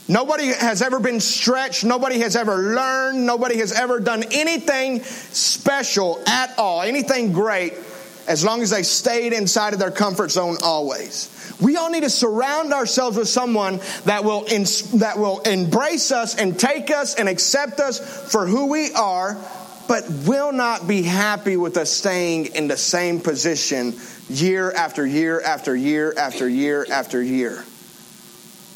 Nobody 0.08 0.48
has 0.48 0.82
ever 0.82 1.00
been 1.00 1.22
stretched. 1.22 1.86
Nobody 1.86 2.20
has 2.20 2.36
ever 2.36 2.58
learned. 2.58 3.26
Nobody 3.26 3.58
has 3.60 3.72
ever 3.72 4.00
done 4.00 4.24
anything 4.32 5.02
special 5.04 6.22
at 6.28 6.58
all, 6.58 6.82
anything 6.82 7.32
great, 7.32 7.74
as 8.28 8.44
long 8.44 8.62
as 8.62 8.70
they 8.70 8.84
stayed 8.84 9.32
inside 9.32 9.74
of 9.74 9.80
their 9.80 9.92
comfort 9.92 10.32
zone 10.32 10.58
always. 10.62 11.30
We 11.62 11.78
all 11.78 11.90
need 11.90 12.04
to 12.04 12.10
surround 12.10 12.74
ourselves 12.74 13.18
with 13.18 13.30
someone 13.30 13.80
that 14.04 14.26
will, 14.26 14.42
that 14.96 15.14
will 15.18 15.40
embrace 15.42 16.12
us 16.12 16.36
and 16.36 16.60
take 16.60 16.92
us 16.92 17.16
and 17.16 17.30
accept 17.30 17.80
us 17.80 18.00
for 18.32 18.46
who 18.46 18.66
we 18.66 18.92
are, 18.94 19.38
but 19.88 20.04
will 20.26 20.52
not 20.52 20.86
be 20.86 21.04
happy 21.04 21.56
with 21.56 21.78
us 21.78 21.90
staying 21.90 22.48
in 22.48 22.68
the 22.68 22.78
same 22.78 23.22
position 23.22 23.94
year 24.30 24.72
after 24.72 25.06
year 25.06 25.40
after 25.42 25.76
year 25.76 26.14
after 26.18 26.50
year 26.50 26.86
after 26.90 27.22
year. 27.22 27.64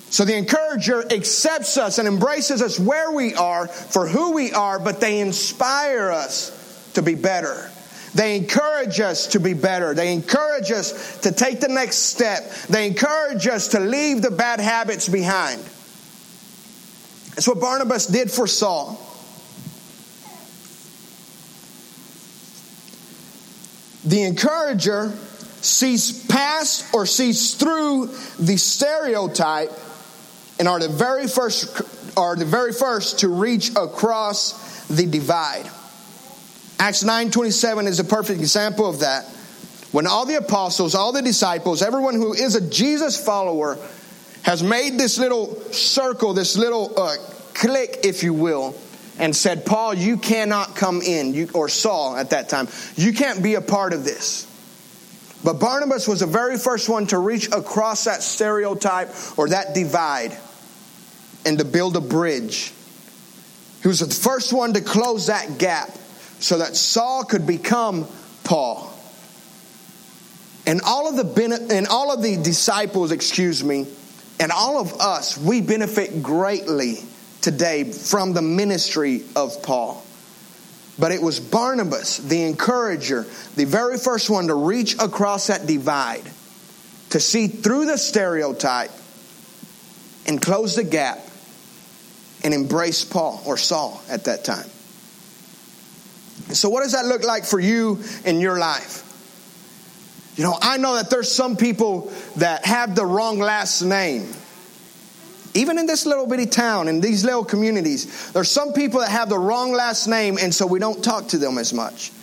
So 0.10 0.24
the 0.24 0.36
encourager 0.36 1.04
accepts 1.12 1.78
us 1.78 1.98
and 1.98 2.08
embraces 2.08 2.62
us 2.62 2.80
where 2.80 3.12
we 3.12 3.36
are 3.36 3.68
for 3.68 4.08
who 4.08 4.34
we 4.34 4.54
are, 4.54 4.80
but 4.80 5.02
they 5.02 5.20
inspire 5.20 6.12
us 6.12 6.92
to 6.94 7.02
be 7.02 7.16
better. 7.16 7.70
They 8.16 8.38
encourage 8.38 9.00
us 9.00 9.28
to 9.28 9.40
be 9.40 9.54
better. 9.54 9.94
They 9.94 10.14
encourage 10.14 10.72
us 10.72 11.20
to 11.22 11.32
take 11.32 11.60
the 11.60 11.68
next 11.68 11.98
step. 11.98 12.50
They 12.70 12.88
encourage 12.88 13.48
us 13.48 13.70
to 13.70 13.80
leave 13.80 14.22
the 14.22 14.32
bad 14.32 14.60
habits 14.60 15.10
behind. 15.10 15.60
That's 17.36 17.48
what 17.48 17.60
Barnabas 17.60 18.08
did 18.08 18.32
for 18.32 18.48
Saul. 18.48 19.00
The 24.06 24.24
encourager 24.24 25.12
sees 25.62 26.26
past 26.28 26.94
or 26.94 27.06
sees 27.06 27.56
through 27.56 28.08
the 28.40 28.56
stereotype 28.58 29.72
and 30.60 30.68
are 30.68 30.80
the 30.80 30.90
very 30.90 31.28
first 31.28 31.82
are 32.18 32.36
the 32.36 32.46
very 32.46 32.74
first 32.74 33.20
to 33.20 33.30
reach 33.30 33.70
across 33.76 34.88
the 34.88 35.06
divide. 35.06 35.70
Acts 36.80 37.04
9:27 37.04 37.88
is 37.88 38.00
a 38.00 38.04
perfect 38.04 38.40
example 38.40 38.90
of 38.90 39.00
that. 39.00 39.26
When 39.92 40.08
all 40.08 40.26
the 40.26 40.36
apostles, 40.36 40.96
all 40.96 41.12
the 41.12 41.22
disciples, 41.22 41.82
everyone 41.82 42.16
who 42.16 42.34
is 42.34 42.56
a 42.56 42.70
Jesus 42.70 43.24
follower 43.24 43.78
has 44.44 44.62
made 44.62 44.98
this 44.98 45.18
little 45.18 45.56
circle, 45.72 46.34
this 46.34 46.58
little 46.58 46.94
uh, 46.98 47.16
clique, 47.54 48.00
if 48.04 48.24
you 48.24 48.34
will, 48.34 48.76
and 49.18 49.36
said, 49.36 49.66
Paul, 49.66 49.94
you 49.94 50.18
cannot 50.18 50.76
come 50.76 51.02
in, 51.02 51.34
you, 51.34 51.50
or 51.54 51.70
Saul 51.70 52.16
at 52.16 52.32
that 52.32 52.50
time, 52.50 52.68
you 52.96 53.14
can't 53.14 53.42
be 53.42 53.56
a 53.56 53.62
part 53.62 53.94
of 53.94 54.04
this. 54.04 54.46
But 55.44 55.60
Barnabas 55.60 56.08
was 56.08 56.20
the 56.20 56.28
very 56.28 56.58
first 56.58 56.90
one 56.90 57.08
to 57.08 57.18
reach 57.18 57.48
across 57.48 58.04
that 58.06 58.22
stereotype 58.22 59.10
or 59.38 59.50
that 59.50 59.74
divide 59.74 60.38
and 61.46 61.58
to 61.60 61.66
build 61.66 61.96
a 61.96 62.02
bridge. 62.02 62.74
He 63.82 63.88
was 63.88 64.00
the 64.00 64.14
first 64.14 64.52
one 64.52 64.74
to 64.74 64.82
close 64.82 65.28
that 65.28 65.58
gap 65.58 65.90
so 66.40 66.58
that 66.58 66.76
Saul 66.76 67.24
could 67.24 67.48
become 67.48 68.08
Paul. 68.44 68.94
And 70.66 70.82
all 70.82 71.08
of 71.08 71.16
the 71.16 71.68
and 71.72 71.88
all 71.88 72.14
of 72.14 72.22
the 72.22 72.36
disciples, 72.36 73.12
excuse 73.12 73.64
me, 73.64 73.88
and 74.40 74.52
all 74.52 74.80
of 74.80 75.00
us, 75.00 75.38
we 75.38 75.62
benefit 75.62 76.22
greatly 76.22 76.98
today 77.42 77.86
from 77.86 78.34
the 78.34 78.42
ministry 78.42 79.24
of 79.36 79.64
Paul. 79.64 80.04
But 81.00 81.12
it 81.12 81.22
was 81.22 81.40
Barnabas, 81.40 82.18
the 82.18 82.44
encourager, 82.44 83.26
the 83.56 83.66
very 83.66 83.98
first 83.98 84.30
one 84.30 84.48
to 84.48 84.56
reach 84.56 84.96
across 85.00 85.48
that 85.48 85.66
divide, 85.66 86.24
to 87.12 87.20
see 87.20 87.48
through 87.48 87.86
the 87.86 87.98
stereotype 87.98 88.92
and 90.26 90.42
close 90.42 90.76
the 90.76 90.84
gap 90.84 91.20
and 92.48 92.54
embrace 92.54 93.04
Paul 93.04 93.44
or 93.46 93.58
Saul 93.58 94.02
at 94.08 94.24
that 94.24 94.46
time. 94.46 94.70
So, 96.54 96.70
what 96.70 96.82
does 96.82 96.94
that 96.94 97.06
look 97.06 97.26
like 97.26 97.44
for 97.44 97.60
you 97.60 98.02
in 98.24 98.40
your 98.40 98.58
life? 98.58 99.04
You 100.38 100.46
know, 100.46 100.58
I 100.62 100.78
know 100.78 100.96
that 100.96 101.10
there's 101.10 101.30
some 101.30 101.58
people 101.58 102.10
that 102.38 102.66
have 102.66 102.96
the 102.96 103.06
wrong 103.06 103.40
last 103.40 103.82
name. 103.82 104.34
Even 105.56 105.78
in 105.78 105.88
this 105.88 106.06
little 106.06 106.26
bitty 106.26 106.46
town, 106.46 106.88
in 106.88 107.02
these 107.02 107.26
little 107.26 107.44
communities, 107.44 108.32
there's 108.32 108.50
some 108.50 108.72
people 108.72 109.02
that 109.02 109.10
have 109.10 109.28
the 109.28 109.38
wrong 109.38 109.74
last 109.74 110.08
name, 110.08 110.38
and 110.42 110.56
so 110.56 110.66
we 110.66 110.80
don't 110.80 111.04
talk 111.04 111.28
to 111.30 111.38
them 111.38 111.58
as 111.58 111.74
much. 111.74 112.14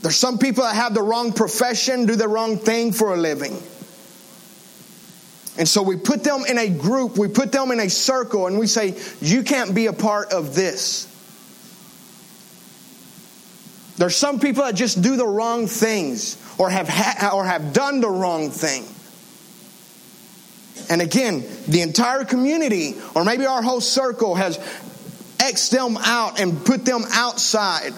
There's 0.00 0.16
some 0.16 0.38
people 0.38 0.62
that 0.64 0.74
have 0.74 0.94
the 0.94 1.02
wrong 1.02 1.34
profession, 1.34 2.06
do 2.06 2.16
the 2.16 2.28
wrong 2.28 2.56
thing 2.56 2.92
for 2.92 3.12
a 3.12 3.18
living. 3.18 3.62
And 5.58 5.66
so 5.66 5.82
we 5.82 5.96
put 5.96 6.22
them 6.22 6.44
in 6.48 6.58
a 6.58 6.68
group, 6.68 7.16
we 7.16 7.28
put 7.28 7.50
them 7.50 7.70
in 7.70 7.80
a 7.80 7.88
circle, 7.88 8.46
and 8.46 8.58
we 8.58 8.66
say, 8.66 8.94
You 9.20 9.42
can't 9.42 9.74
be 9.74 9.86
a 9.86 9.92
part 9.92 10.32
of 10.32 10.54
this. 10.54 11.12
There's 13.96 14.16
some 14.16 14.40
people 14.40 14.64
that 14.64 14.74
just 14.74 15.00
do 15.00 15.16
the 15.16 15.26
wrong 15.26 15.66
things 15.66 16.36
or 16.58 16.68
have, 16.68 16.88
ha- 16.88 17.30
or 17.34 17.44
have 17.44 17.72
done 17.72 18.00
the 18.00 18.10
wrong 18.10 18.50
thing. 18.50 18.84
And 20.90 21.00
again, 21.00 21.44
the 21.66 21.80
entire 21.80 22.24
community, 22.24 22.94
or 23.14 23.24
maybe 23.24 23.46
our 23.46 23.62
whole 23.62 23.80
circle, 23.80 24.34
has 24.34 24.58
X'd 25.40 25.72
them 25.72 25.96
out 25.96 26.38
and 26.38 26.64
put 26.64 26.84
them 26.84 27.04
outside. 27.10 27.92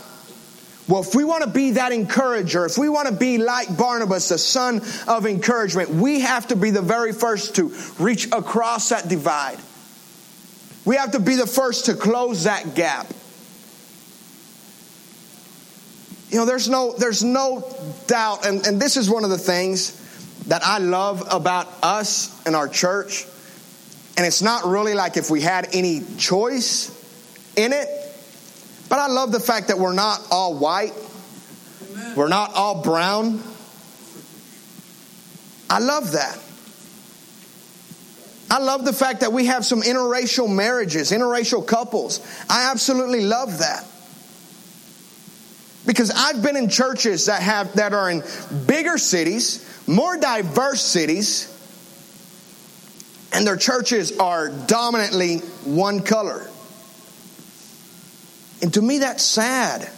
Well, 0.89 1.03
if 1.03 1.15
we 1.15 1.23
want 1.23 1.45
to 1.45 1.51
be 1.51 1.73
that 1.73 1.93
encourager, 1.93 2.65
if 2.65 2.79
we 2.79 2.89
want 2.89 3.09
to 3.09 3.15
be 3.15 3.37
like 3.37 3.77
Barnabas, 3.77 4.31
the 4.31 4.39
son 4.39 4.81
of 5.07 5.27
encouragement, 5.27 5.91
we 5.91 6.21
have 6.21 6.49
to 6.49 6.57
be 6.57 6.71
the 6.71 6.81
very 6.81 7.13
first 7.13 7.57
to 7.57 7.75
reach 7.99 8.27
across 8.33 8.89
that 8.89 9.07
divide. 9.07 9.59
We 10.87 10.97
have 10.97 11.13
to 11.13 11.21
be 11.21 11.37
the 11.37 11.47
first 11.47 11.87
to 11.87 11.95
close 11.95 12.45
that 12.45 12.75
gap. 12.75 13.07
You 16.31 16.39
know, 16.39 16.47
there's 16.47 16.71
no, 16.71 16.95
there's 16.95 17.23
no 17.23 17.71
doubt, 18.07 18.47
and, 18.47 18.67
and 18.67 18.81
this 18.81 18.97
is 18.97 19.11
one 19.11 19.25
of 19.25 19.31
the 19.31 19.39
things 19.39 19.95
that 20.47 20.63
I 20.65 20.79
love 20.79 21.23
about 21.31 21.69
us 21.83 22.35
and 22.47 22.57
our 22.57 22.69
church. 22.69 23.27
And 24.17 24.27
it's 24.27 24.41
not 24.41 24.65
really 24.65 24.95
like 24.95 25.19
if 25.19 25.31
we 25.31 25.43
had 25.43 25.69
any 25.75 26.03
choice 26.17 26.91
in 27.57 27.75
it, 27.75 27.89
but 28.89 28.99
I 28.99 29.09
love 29.09 29.33
the 29.33 29.41
fact 29.41 29.69
that 29.69 29.79
we're 29.79 29.93
not 29.93 30.21
all 30.31 30.55
white, 30.55 30.93
Amen. 31.91 32.17
we're 32.17 32.29
not 32.29 32.55
all 32.55 32.83
brown. 32.83 33.43
I 35.71 35.81
love 35.81 36.13
that. 36.13 36.39
I 38.51 38.59
love 38.59 38.85
the 38.85 38.95
fact 38.95 39.21
that 39.21 39.33
we 39.33 39.47
have 39.47 39.67
some 39.67 39.83
interracial 39.83 40.49
marriages, 40.53 41.11
interracial 41.11 41.67
couples. 41.67 42.21
I 42.49 42.71
absolutely 42.71 43.21
love 43.21 43.59
that. 43.59 43.85
Because 45.87 46.11
I've 46.11 46.43
been 46.43 46.57
in 46.57 46.69
churches 46.69 47.27
that 47.27 47.43
have 47.43 47.75
that 47.75 47.93
are 47.93 48.11
in 48.11 48.23
bigger 48.67 48.99
cities, 48.99 49.65
more 49.87 50.17
diverse 50.17 50.81
cities, 50.83 51.55
and 53.33 53.47
their 53.47 53.57
churches 53.57 54.19
are 54.19 54.49
dominantly 54.49 55.39
one 55.65 56.01
color. 56.01 56.49
And 58.63 58.75
to 58.75 58.83
me 58.83 58.99
that's 58.99 59.23
sad. 59.23 59.89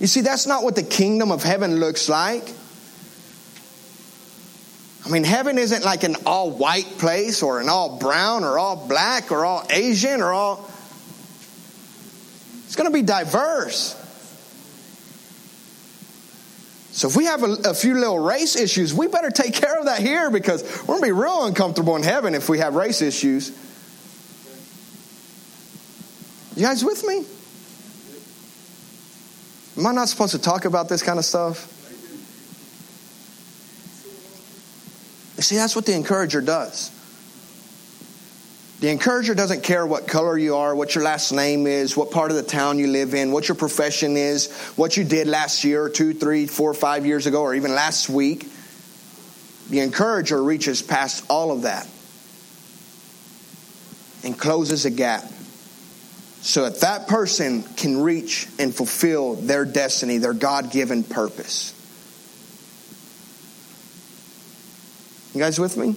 You 0.00 0.06
see, 0.06 0.22
that's 0.22 0.46
not 0.46 0.64
what 0.64 0.76
the 0.76 0.82
kingdom 0.82 1.30
of 1.30 1.42
heaven 1.42 1.76
looks 1.76 2.08
like. 2.08 2.50
I 5.04 5.08
mean, 5.10 5.24
heaven 5.24 5.58
isn't 5.58 5.84
like 5.84 6.04
an 6.04 6.16
all 6.26 6.50
white 6.50 6.98
place 6.98 7.42
or 7.42 7.60
an 7.60 7.68
all 7.68 7.98
brown 7.98 8.44
or 8.44 8.58
all 8.58 8.76
black 8.76 9.30
or 9.30 9.44
all 9.44 9.66
Asian 9.70 10.22
or 10.22 10.32
all. 10.32 10.70
It's 12.64 12.76
going 12.76 12.88
to 12.88 12.94
be 12.94 13.02
diverse. 13.02 13.96
So 16.92 17.08
if 17.08 17.16
we 17.16 17.24
have 17.26 17.42
a, 17.42 17.70
a, 17.70 17.74
few 17.74 17.94
little 17.94 18.18
race 18.18 18.56
issues, 18.56 18.92
we 18.92 19.06
better 19.06 19.30
take 19.30 19.54
care 19.54 19.78
of 19.78 19.86
that 19.86 20.00
here 20.00 20.30
because 20.30 20.62
we're 20.82 20.98
going 20.98 21.00
to 21.00 21.06
be 21.06 21.12
real 21.12 21.46
uncomfortable 21.46 21.96
in 21.96 22.02
heaven 22.02 22.34
if 22.34 22.48
we 22.48 22.58
have 22.58 22.74
race 22.74 23.00
issues. 23.00 23.50
You 26.56 26.62
guys 26.62 26.84
with 26.84 27.06
me? 27.06 27.24
Am 29.78 29.86
I 29.86 29.92
not 29.92 30.08
supposed 30.08 30.32
to 30.32 30.38
talk 30.38 30.64
about 30.64 30.88
this 30.88 31.02
kind 31.02 31.18
of 31.18 31.24
stuff? 31.24 31.76
See, 35.38 35.56
that's 35.56 35.74
what 35.74 35.86
the 35.86 35.94
encourager 35.94 36.40
does. 36.40 36.90
The 38.80 38.90
encourager 38.90 39.34
doesn't 39.34 39.62
care 39.62 39.86
what 39.86 40.06
color 40.06 40.36
you 40.36 40.56
are, 40.56 40.74
what 40.74 40.94
your 40.94 41.04
last 41.04 41.32
name 41.32 41.66
is, 41.66 41.96
what 41.96 42.10
part 42.10 42.30
of 42.30 42.36
the 42.36 42.42
town 42.42 42.78
you 42.78 42.88
live 42.88 43.14
in, 43.14 43.30
what 43.30 43.46
your 43.46 43.54
profession 43.54 44.16
is, 44.16 44.50
what 44.76 44.96
you 44.96 45.04
did 45.04 45.28
last 45.28 45.64
year, 45.64 45.88
two, 45.88 46.14
three, 46.14 46.46
four, 46.46 46.74
five 46.74 47.06
years 47.06 47.26
ago, 47.26 47.42
or 47.42 47.54
even 47.54 47.74
last 47.74 48.08
week. 48.08 48.48
The 49.68 49.80
encourager 49.80 50.42
reaches 50.42 50.82
past 50.82 51.24
all 51.30 51.52
of 51.52 51.62
that 51.62 51.86
and 54.24 54.38
closes 54.38 54.84
a 54.84 54.90
gap 54.90 55.24
so 56.42 56.68
that 56.68 56.80
that 56.80 57.08
person 57.08 57.62
can 57.62 58.02
reach 58.02 58.48
and 58.58 58.74
fulfill 58.74 59.34
their 59.34 59.64
destiny, 59.64 60.18
their 60.18 60.32
God 60.32 60.70
given 60.70 61.04
purpose. 61.04 61.74
You 65.34 65.40
guys 65.40 65.60
with 65.60 65.76
me? 65.76 65.94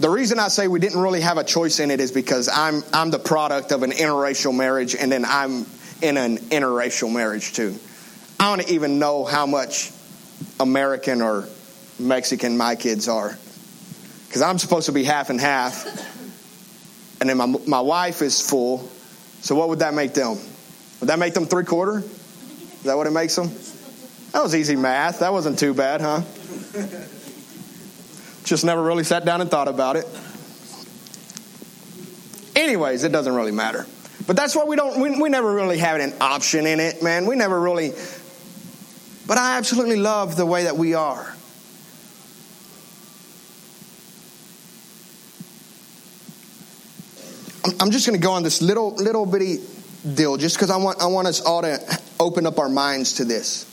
The 0.00 0.08
reason 0.08 0.38
I 0.38 0.48
say 0.48 0.66
we 0.66 0.80
didn't 0.80 1.00
really 1.00 1.20
have 1.20 1.38
a 1.38 1.44
choice 1.44 1.78
in 1.78 1.90
it 1.90 2.00
is 2.00 2.10
because 2.10 2.48
I'm 2.48 2.82
I'm 2.92 3.10
the 3.10 3.18
product 3.18 3.70
of 3.70 3.82
an 3.82 3.90
interracial 3.90 4.54
marriage 4.54 4.96
and 4.96 5.12
then 5.12 5.24
I'm 5.24 5.66
in 6.02 6.16
an 6.16 6.38
interracial 6.38 7.12
marriage 7.12 7.52
too. 7.52 7.76
I 8.40 8.56
don't 8.56 8.68
even 8.70 8.98
know 8.98 9.24
how 9.24 9.46
much 9.46 9.92
American 10.58 11.22
or 11.22 11.48
Mexican 11.98 12.56
my 12.56 12.74
kids 12.76 13.08
are. 13.08 13.38
Because 14.26 14.42
I'm 14.42 14.58
supposed 14.58 14.86
to 14.86 14.92
be 14.92 15.04
half 15.04 15.30
and 15.30 15.40
half. 15.40 15.84
And 17.24 17.30
then 17.30 17.38
my, 17.38 17.46
my 17.66 17.80
wife 17.80 18.20
is 18.20 18.46
full. 18.46 18.86
So 19.40 19.54
what 19.54 19.70
would 19.70 19.78
that 19.78 19.94
make 19.94 20.12
them? 20.12 20.36
Would 21.00 21.08
that 21.08 21.18
make 21.18 21.32
them 21.32 21.46
three 21.46 21.64
quarter? 21.64 22.00
Is 22.00 22.82
that 22.82 22.98
what 22.98 23.06
it 23.06 23.12
makes 23.12 23.34
them? 23.34 23.48
That 24.32 24.42
was 24.42 24.54
easy 24.54 24.76
math. 24.76 25.20
That 25.20 25.32
wasn't 25.32 25.58
too 25.58 25.72
bad, 25.72 26.02
huh? 26.02 26.20
Just 28.44 28.62
never 28.62 28.82
really 28.82 29.04
sat 29.04 29.24
down 29.24 29.40
and 29.40 29.50
thought 29.50 29.68
about 29.68 29.96
it. 29.96 30.06
Anyways, 32.54 33.04
it 33.04 33.12
doesn't 33.12 33.34
really 33.34 33.52
matter. 33.52 33.86
But 34.26 34.36
that's 34.36 34.54
why 34.54 34.64
we 34.64 34.76
don't, 34.76 35.00
we, 35.00 35.18
we 35.18 35.30
never 35.30 35.50
really 35.50 35.78
have 35.78 35.98
an 35.98 36.12
option 36.20 36.66
in 36.66 36.78
it, 36.78 37.02
man. 37.02 37.24
We 37.24 37.36
never 37.36 37.58
really, 37.58 37.92
but 39.26 39.38
I 39.38 39.56
absolutely 39.56 39.96
love 39.96 40.36
the 40.36 40.44
way 40.44 40.64
that 40.64 40.76
we 40.76 40.92
are. 40.92 41.34
I'm 47.80 47.90
just 47.90 48.06
going 48.06 48.18
to 48.18 48.22
go 48.22 48.32
on 48.32 48.42
this 48.42 48.62
little, 48.62 48.94
little 48.94 49.26
bitty 49.26 49.58
deal 50.14 50.36
just 50.36 50.56
because 50.56 50.70
I 50.70 50.76
want, 50.76 51.00
I 51.00 51.06
want 51.06 51.28
us 51.28 51.40
all 51.40 51.62
to 51.62 52.00
open 52.20 52.46
up 52.46 52.58
our 52.58 52.68
minds 52.68 53.14
to 53.14 53.24
this. 53.24 53.70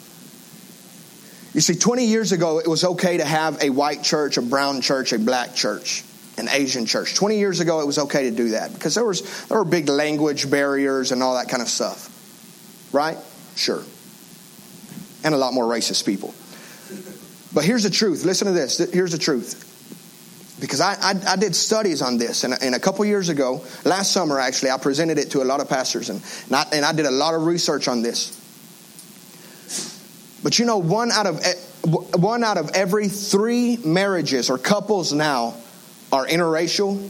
You 1.53 1.61
see, 1.61 1.75
20 1.75 2.05
years 2.05 2.31
ago, 2.31 2.59
it 2.59 2.67
was 2.67 2.83
okay 2.83 3.17
to 3.17 3.25
have 3.25 3.61
a 3.61 3.69
white 3.69 4.03
church, 4.03 4.37
a 4.37 4.41
brown 4.41 4.81
church, 4.81 5.11
a 5.11 5.19
black 5.19 5.53
church, 5.53 6.03
an 6.37 6.47
Asian 6.49 6.85
church. 6.85 7.15
20 7.15 7.37
years 7.37 7.59
ago, 7.59 7.81
it 7.81 7.87
was 7.87 7.99
okay 7.99 8.29
to 8.29 8.35
do 8.35 8.49
that 8.49 8.73
because 8.73 8.95
there, 8.95 9.05
was, 9.05 9.45
there 9.47 9.57
were 9.57 9.65
big 9.65 9.89
language 9.89 10.49
barriers 10.49 11.11
and 11.11 11.21
all 11.21 11.35
that 11.35 11.49
kind 11.49 11.61
of 11.61 11.67
stuff. 11.67 12.07
Right? 12.93 13.17
Sure. 13.55 13.83
And 15.23 15.35
a 15.35 15.37
lot 15.37 15.53
more 15.53 15.65
racist 15.65 16.05
people. 16.05 16.33
But 17.53 17.65
here's 17.65 17.83
the 17.83 17.89
truth. 17.89 18.23
Listen 18.23 18.47
to 18.47 18.53
this. 18.53 18.77
Here's 18.77 19.11
the 19.11 19.17
truth. 19.17 19.67
Because 20.61 20.79
I, 20.79 20.93
I, 20.93 21.15
I 21.27 21.35
did 21.37 21.55
studies 21.55 22.03
on 22.03 22.19
this, 22.19 22.43
and, 22.43 22.53
and, 22.61 22.75
a 22.75 22.79
couple 22.79 23.03
years 23.03 23.29
ago, 23.29 23.65
last 23.83 24.11
summer 24.11 24.39
actually, 24.39 24.69
I 24.69 24.77
presented 24.77 25.17
it 25.17 25.31
to 25.31 25.41
a 25.41 25.43
lot 25.43 25.59
of 25.59 25.67
pastors, 25.67 26.09
and, 26.11 26.21
I, 26.53 26.67
and 26.71 26.85
I 26.85 26.93
did 26.93 27.07
a 27.07 27.11
lot 27.11 27.33
of 27.33 27.47
research 27.47 27.87
on 27.87 28.03
this. 28.03 28.37
But 30.43 30.59
you 30.59 30.65
know, 30.65 30.77
one 30.77 31.11
out 31.11 31.25
of 31.25 31.43
one 32.15 32.43
out 32.43 32.57
of 32.57 32.71
every 32.75 33.07
three 33.07 33.77
marriages 33.77 34.51
or 34.51 34.59
couples 34.59 35.13
now 35.13 35.55
are 36.11 36.27
interracial, 36.27 37.09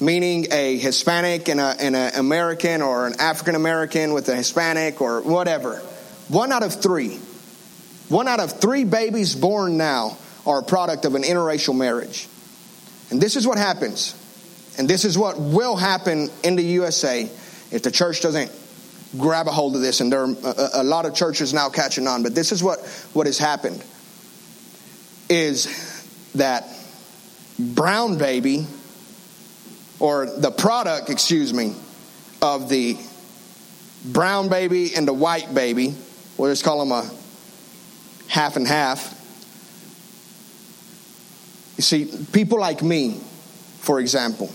meaning 0.00 0.48
a 0.50 0.78
Hispanic 0.78 1.48
and 1.48 1.60
an 1.60 1.94
American 1.94 2.82
or 2.82 3.06
an 3.06 3.20
African 3.20 3.54
American 3.54 4.14
with 4.14 4.28
a 4.28 4.34
Hispanic 4.34 5.00
or 5.00 5.22
whatever. 5.22 5.76
One 6.28 6.50
out 6.50 6.64
of 6.64 6.74
three. 6.74 7.20
One 8.08 8.26
out 8.26 8.40
of 8.40 8.60
three 8.60 8.82
babies 8.82 9.36
born 9.36 9.76
now 9.76 10.16
are 10.46 10.60
a 10.60 10.62
product 10.62 11.04
of 11.04 11.14
an 11.14 11.22
interracial 11.22 11.76
marriage. 11.76 12.28
And 13.10 13.20
this 13.20 13.36
is 13.36 13.46
what 13.46 13.58
happens. 13.58 14.16
And 14.78 14.88
this 14.88 15.04
is 15.04 15.18
what 15.18 15.38
will 15.38 15.76
happen 15.76 16.30
in 16.42 16.56
the 16.56 16.62
USA 16.62 17.28
if 17.70 17.82
the 17.82 17.90
church 17.90 18.20
doesn't 18.20 18.50
grab 19.18 19.48
a 19.48 19.50
hold 19.50 19.74
of 19.74 19.82
this, 19.82 20.00
and 20.00 20.12
there 20.12 20.22
are 20.22 20.30
a, 20.44 20.68
a 20.74 20.84
lot 20.84 21.04
of 21.04 21.14
churches 21.14 21.52
now 21.52 21.68
catching 21.68 22.06
on. 22.06 22.22
But 22.22 22.34
this 22.34 22.52
is 22.52 22.62
what, 22.62 22.80
what 23.12 23.26
has 23.26 23.38
happened 23.38 23.84
is 25.28 25.66
that 26.34 26.64
brown 27.58 28.18
baby, 28.18 28.66
or 29.98 30.26
the 30.26 30.50
product, 30.50 31.10
excuse 31.10 31.52
me, 31.52 31.74
of 32.40 32.68
the 32.68 32.96
brown 34.04 34.48
baby 34.48 34.94
and 34.94 35.06
the 35.06 35.12
white 35.12 35.54
baby, 35.54 35.94
we'll 36.36 36.50
just 36.50 36.64
call 36.64 36.78
them 36.78 36.92
a 36.92 37.08
half 38.28 38.56
and 38.56 38.66
half. 38.66 39.19
You 41.80 41.82
see, 41.82 42.12
people 42.34 42.60
like 42.60 42.82
me, 42.82 43.12
for 43.78 44.00
example, 44.00 44.52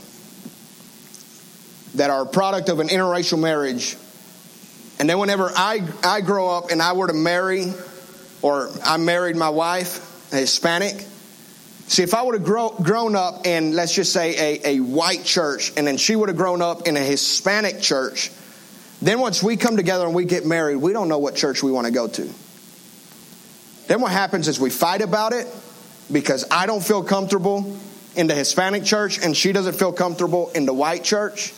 that 1.96 2.12
are 2.12 2.22
a 2.22 2.28
product 2.28 2.70
of 2.70 2.80
an 2.80 2.90
interracial 2.90 3.40
marriage 3.40 3.98
and 5.00 5.10
then 5.10 5.18
whenever 5.18 5.52
I, 5.56 5.82
I 6.04 6.22
grow 6.22 6.56
up 6.56 6.70
and 6.70 6.84
I 6.84 6.94
were 6.94 7.08
to 7.08 7.14
marry, 7.14 7.74
or 8.44 8.70
I 8.84 8.98
married 8.98 9.36
my 9.36 9.50
wife, 9.50 10.32
a 10.32 10.36
Hispanic, 10.36 11.04
see, 11.88 12.04
if 12.04 12.14
I 12.14 12.22
would 12.22 12.36
have 12.36 12.44
grow, 12.44 12.70
grown 12.70 13.16
up 13.16 13.48
in, 13.48 13.74
let's 13.74 13.96
just 13.96 14.14
say, 14.14 14.60
a, 14.62 14.76
a 14.76 14.80
white 14.82 15.24
church, 15.24 15.74
and 15.76 15.88
then 15.88 15.98
she 15.98 16.16
would 16.16 16.30
have 16.30 16.38
grown 16.38 16.62
up 16.62 16.88
in 16.88 16.96
a 16.96 17.02
Hispanic 17.02 17.82
church, 17.82 18.30
then 19.02 19.20
once 19.20 19.42
we 19.42 19.58
come 19.58 19.78
together 19.78 20.06
and 20.06 20.14
we 20.14 20.26
get 20.26 20.46
married, 20.46 20.76
we 20.76 20.94
don't 20.94 21.10
know 21.10 21.18
what 21.18 21.34
church 21.34 21.64
we 21.64 21.72
want 21.72 21.88
to 21.88 21.92
go 21.92 22.08
to. 22.08 22.30
Then 23.88 24.00
what 24.00 24.12
happens 24.12 24.48
is 24.48 24.60
we 24.60 24.70
fight 24.70 25.02
about 25.02 25.34
it 25.34 25.48
because 26.12 26.46
I 26.52 26.66
don't 26.66 26.84
feel 26.84 27.04
comfortable 27.04 27.78
in 28.16 28.28
the 28.28 28.36
Hispanic 28.36 28.84
church 28.84 29.24
and 29.24 29.36
she 29.36 29.52
doesn't 29.52 29.74
feel 29.74 29.92
comfortable 29.92 30.50
in 30.52 30.66
the 30.66 30.74
white 30.74 31.04
church. 31.04 31.54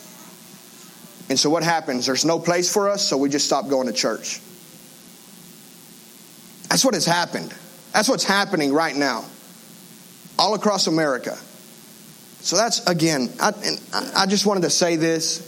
And 1.28 1.38
so 1.38 1.50
what 1.50 1.62
happens? 1.62 2.06
There's 2.06 2.24
no 2.24 2.38
place 2.38 2.72
for 2.72 2.88
us, 2.88 3.06
so 3.06 3.16
we 3.16 3.28
just 3.28 3.46
stop 3.46 3.68
going 3.68 3.86
to 3.86 3.92
church. 3.92 4.40
That's 6.68 6.84
what 6.84 6.94
has 6.94 7.04
happened. 7.04 7.54
That's 7.92 8.08
what's 8.08 8.24
happening 8.24 8.72
right 8.72 8.96
now, 8.96 9.24
all 10.38 10.54
across 10.54 10.86
America. 10.86 11.36
So 12.40 12.56
that's, 12.56 12.86
again, 12.86 13.30
I, 13.40 13.52
I 14.16 14.26
just 14.26 14.46
wanted 14.46 14.62
to 14.62 14.70
say 14.70 14.96
this 14.96 15.44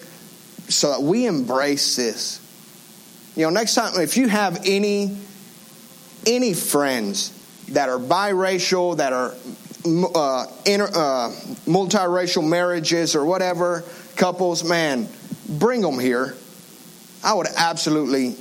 so 0.68 0.90
that 0.90 1.02
we 1.02 1.26
embrace 1.26 1.96
this. 1.96 2.40
You 3.36 3.44
know, 3.44 3.50
next 3.50 3.74
time, 3.74 3.98
if 4.00 4.16
you 4.16 4.28
have 4.28 4.62
any 4.66 5.16
any 6.26 6.52
friends 6.52 7.32
that 7.70 7.88
are 7.88 7.98
biracial, 7.98 8.96
that 8.96 9.12
are 9.12 9.34
uh, 10.14 10.46
inter, 10.66 10.86
uh, 10.86 11.30
multiracial 11.66 12.46
marriages 12.46 13.16
or 13.16 13.24
whatever, 13.24 13.84
couples, 14.16 14.64
man, 14.64 15.08
bring 15.48 15.80
them 15.80 15.98
here. 15.98 16.34
I 17.22 17.34
would 17.34 17.46
absolutely, 17.56 18.36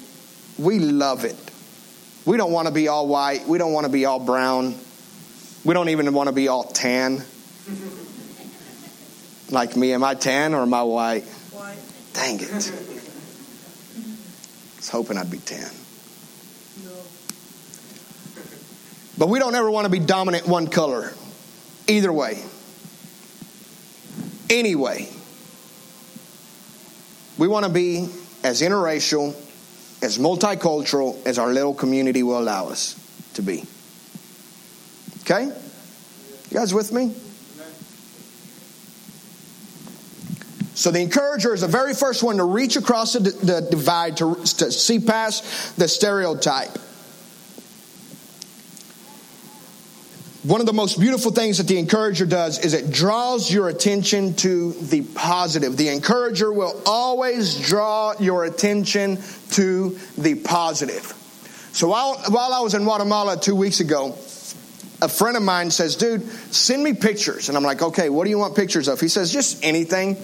we 0.57 0.79
love 0.79 1.25
it. 1.25 1.35
We 2.25 2.37
don't 2.37 2.51
want 2.51 2.67
to 2.67 2.73
be 2.73 2.87
all 2.87 3.07
white. 3.07 3.47
We 3.47 3.57
don't 3.57 3.73
want 3.73 3.85
to 3.85 3.91
be 3.91 4.05
all 4.05 4.19
brown. 4.19 4.75
We 5.63 5.73
don't 5.73 5.89
even 5.89 6.13
want 6.13 6.27
to 6.27 6.33
be 6.33 6.47
all 6.47 6.63
tan. 6.63 7.23
Like 9.51 9.75
me, 9.75 9.93
am 9.93 10.03
I 10.03 10.13
tan 10.13 10.53
or 10.53 10.61
am 10.61 10.73
I 10.73 10.83
white? 10.83 11.23
White. 11.23 11.79
Dang 12.13 12.39
it. 12.39 12.49
I 12.49 12.53
was 14.77 14.89
hoping 14.89 15.17
I'd 15.17 15.31
be 15.31 15.39
tan. 15.39 15.71
No. 16.85 16.91
But 19.19 19.27
we 19.27 19.37
don't 19.37 19.53
ever 19.53 19.69
want 19.69 19.83
to 19.83 19.91
be 19.91 19.99
dominant 19.99 20.47
one 20.47 20.67
color. 20.67 21.11
Either 21.87 22.11
way. 22.11 22.41
Anyway. 24.49 25.09
We 27.37 27.49
want 27.49 27.65
to 27.65 27.71
be 27.71 28.09
as 28.43 28.61
interracial, 28.61 29.35
as 30.01 30.17
multicultural 30.17 31.23
as 31.25 31.37
our 31.37 31.51
little 31.51 31.73
community 31.73 32.23
will 32.23 32.39
allow 32.39 32.69
us 32.69 32.95
to 33.33 33.41
be. 33.41 33.65
Okay? 35.23 35.45
You 35.45 35.53
guys 36.53 36.73
with 36.73 36.93
me? 36.93 37.13
So 40.75 40.91
the 40.91 41.01
encourager 41.01 41.53
is 41.53 41.59
the 41.59 41.67
very 41.67 41.93
first 41.93 42.23
one 42.23 42.37
to 42.37 42.45
reach 42.45 42.77
across 42.77 43.11
the, 43.11 43.19
the 43.19 43.67
divide 43.69 44.15
to, 44.17 44.35
to 44.35 44.71
see 44.71 44.99
past 44.99 45.77
the 45.77 45.89
stereotype. 45.89 46.77
One 50.43 50.61
of 50.61 50.67
the 50.67 50.73
most 50.73 50.97
beautiful 50.97 51.31
things 51.31 51.57
that 51.57 51.67
the 51.67 51.77
encourager 51.77 52.25
does 52.25 52.59
is 52.59 52.73
it 52.73 52.91
draws 52.91 53.51
your 53.51 53.67
attention 53.67 54.35
to 54.35 54.71
the 54.71 55.01
positive. 55.01 55.75
The 55.75 55.89
encourager 55.89 56.51
will 56.51 56.81
always 56.85 57.59
draw 57.59 58.13
your 58.19 58.45
attention 58.45 59.19
to 59.51 59.99
the 60.17 60.35
positive. 60.35 61.13
So 61.73 61.89
while, 61.89 62.17
while 62.29 62.53
I 62.53 62.61
was 62.61 62.73
in 62.73 62.83
Guatemala 62.83 63.37
two 63.37 63.55
weeks 63.55 63.81
ago, 63.81 64.17
a 65.01 65.09
friend 65.09 65.35
of 65.35 65.43
mine 65.43 65.71
says, 65.71 65.97
dude, 65.97 66.23
send 66.53 66.83
me 66.83 66.93
pictures. 66.93 67.49
And 67.49 67.57
I'm 67.57 67.63
like, 67.63 67.81
okay, 67.81 68.09
what 68.09 68.23
do 68.23 68.29
you 68.29 68.37
want 68.37 68.55
pictures 68.55 68.87
of? 68.87 68.99
He 68.99 69.09
says, 69.09 69.33
just 69.33 69.63
anything. 69.63 70.15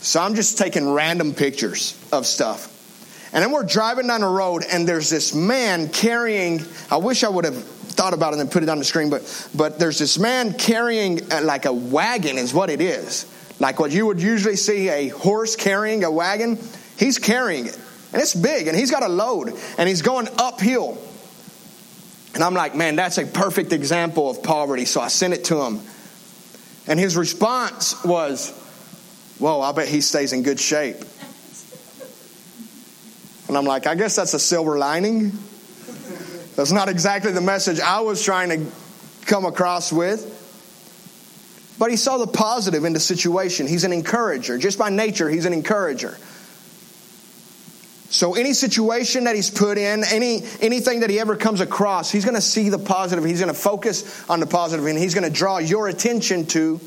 So 0.00 0.20
I'm 0.20 0.34
just 0.34 0.58
taking 0.58 0.92
random 0.92 1.32
pictures 1.32 1.98
of 2.12 2.26
stuff. 2.26 2.71
And 3.32 3.42
then 3.42 3.50
we're 3.50 3.64
driving 3.64 4.08
down 4.08 4.20
the 4.20 4.28
road, 4.28 4.62
and 4.70 4.86
there's 4.86 5.08
this 5.08 5.34
man 5.34 5.88
carrying, 5.88 6.60
I 6.90 6.98
wish 6.98 7.24
I 7.24 7.28
would 7.28 7.46
have 7.46 7.64
thought 7.64 8.12
about 8.14 8.34
it 8.34 8.40
and 8.40 8.50
put 8.50 8.62
it 8.62 8.68
on 8.68 8.78
the 8.78 8.84
screen, 8.84 9.10
but, 9.10 9.50
but 9.54 9.78
there's 9.78 9.98
this 9.98 10.18
man 10.18 10.52
carrying 10.54 11.32
uh, 11.32 11.40
like 11.42 11.64
a 11.64 11.72
wagon, 11.72 12.36
is 12.36 12.52
what 12.52 12.68
it 12.68 12.80
is. 12.80 13.26
Like 13.58 13.80
what 13.80 13.90
you 13.90 14.06
would 14.06 14.20
usually 14.20 14.56
see 14.56 14.88
a 14.88 15.08
horse 15.08 15.56
carrying 15.56 16.04
a 16.04 16.10
wagon. 16.10 16.58
He's 16.98 17.18
carrying 17.18 17.66
it. 17.66 17.78
And 18.12 18.20
it's 18.20 18.34
big, 18.34 18.66
and 18.66 18.76
he's 18.76 18.90
got 18.90 19.02
a 19.02 19.08
load, 19.08 19.54
and 19.78 19.88
he's 19.88 20.02
going 20.02 20.28
uphill. 20.38 20.98
And 22.34 22.42
I'm 22.42 22.54
like, 22.54 22.74
man, 22.74 22.96
that's 22.96 23.18
a 23.18 23.26
perfect 23.26 23.72
example 23.72 24.28
of 24.30 24.42
poverty. 24.42 24.84
So 24.84 25.00
I 25.00 25.08
sent 25.08 25.32
it 25.32 25.44
to 25.44 25.62
him. 25.62 25.80
And 26.86 26.98
his 26.98 27.16
response 27.16 28.02
was, 28.04 28.50
whoa, 29.38 29.60
I 29.60 29.72
bet 29.72 29.88
he 29.88 30.00
stays 30.00 30.32
in 30.32 30.42
good 30.42 30.58
shape. 30.58 30.96
And 33.52 33.58
I'm 33.58 33.66
like, 33.66 33.86
I 33.86 33.94
guess 33.96 34.16
that's 34.16 34.32
a 34.32 34.38
silver 34.38 34.78
lining. 34.78 35.30
That's 36.56 36.72
not 36.72 36.88
exactly 36.88 37.32
the 37.32 37.42
message 37.42 37.80
I 37.80 38.00
was 38.00 38.24
trying 38.24 38.48
to 38.48 38.72
come 39.26 39.44
across 39.44 39.92
with. 39.92 41.74
But 41.78 41.90
he 41.90 41.98
saw 41.98 42.16
the 42.16 42.26
positive 42.26 42.86
in 42.86 42.94
the 42.94 42.98
situation. 42.98 43.66
He's 43.66 43.84
an 43.84 43.92
encourager. 43.92 44.56
Just 44.56 44.78
by 44.78 44.88
nature, 44.88 45.28
he's 45.28 45.44
an 45.44 45.52
encourager. 45.52 46.16
So 48.08 48.36
any 48.36 48.54
situation 48.54 49.24
that 49.24 49.36
he's 49.36 49.50
put 49.50 49.76
in, 49.76 50.02
any 50.04 50.44
anything 50.62 51.00
that 51.00 51.10
he 51.10 51.20
ever 51.20 51.36
comes 51.36 51.60
across, 51.60 52.10
he's 52.10 52.24
going 52.24 52.36
to 52.36 52.40
see 52.40 52.70
the 52.70 52.78
positive. 52.78 53.22
He's 53.22 53.40
going 53.40 53.52
to 53.52 53.60
focus 53.60 54.26
on 54.30 54.40
the 54.40 54.46
positive, 54.46 54.86
and 54.86 54.98
he's 54.98 55.12
going 55.12 55.30
to 55.30 55.38
draw 55.38 55.58
your 55.58 55.88
attention 55.88 56.46
to 56.46 56.80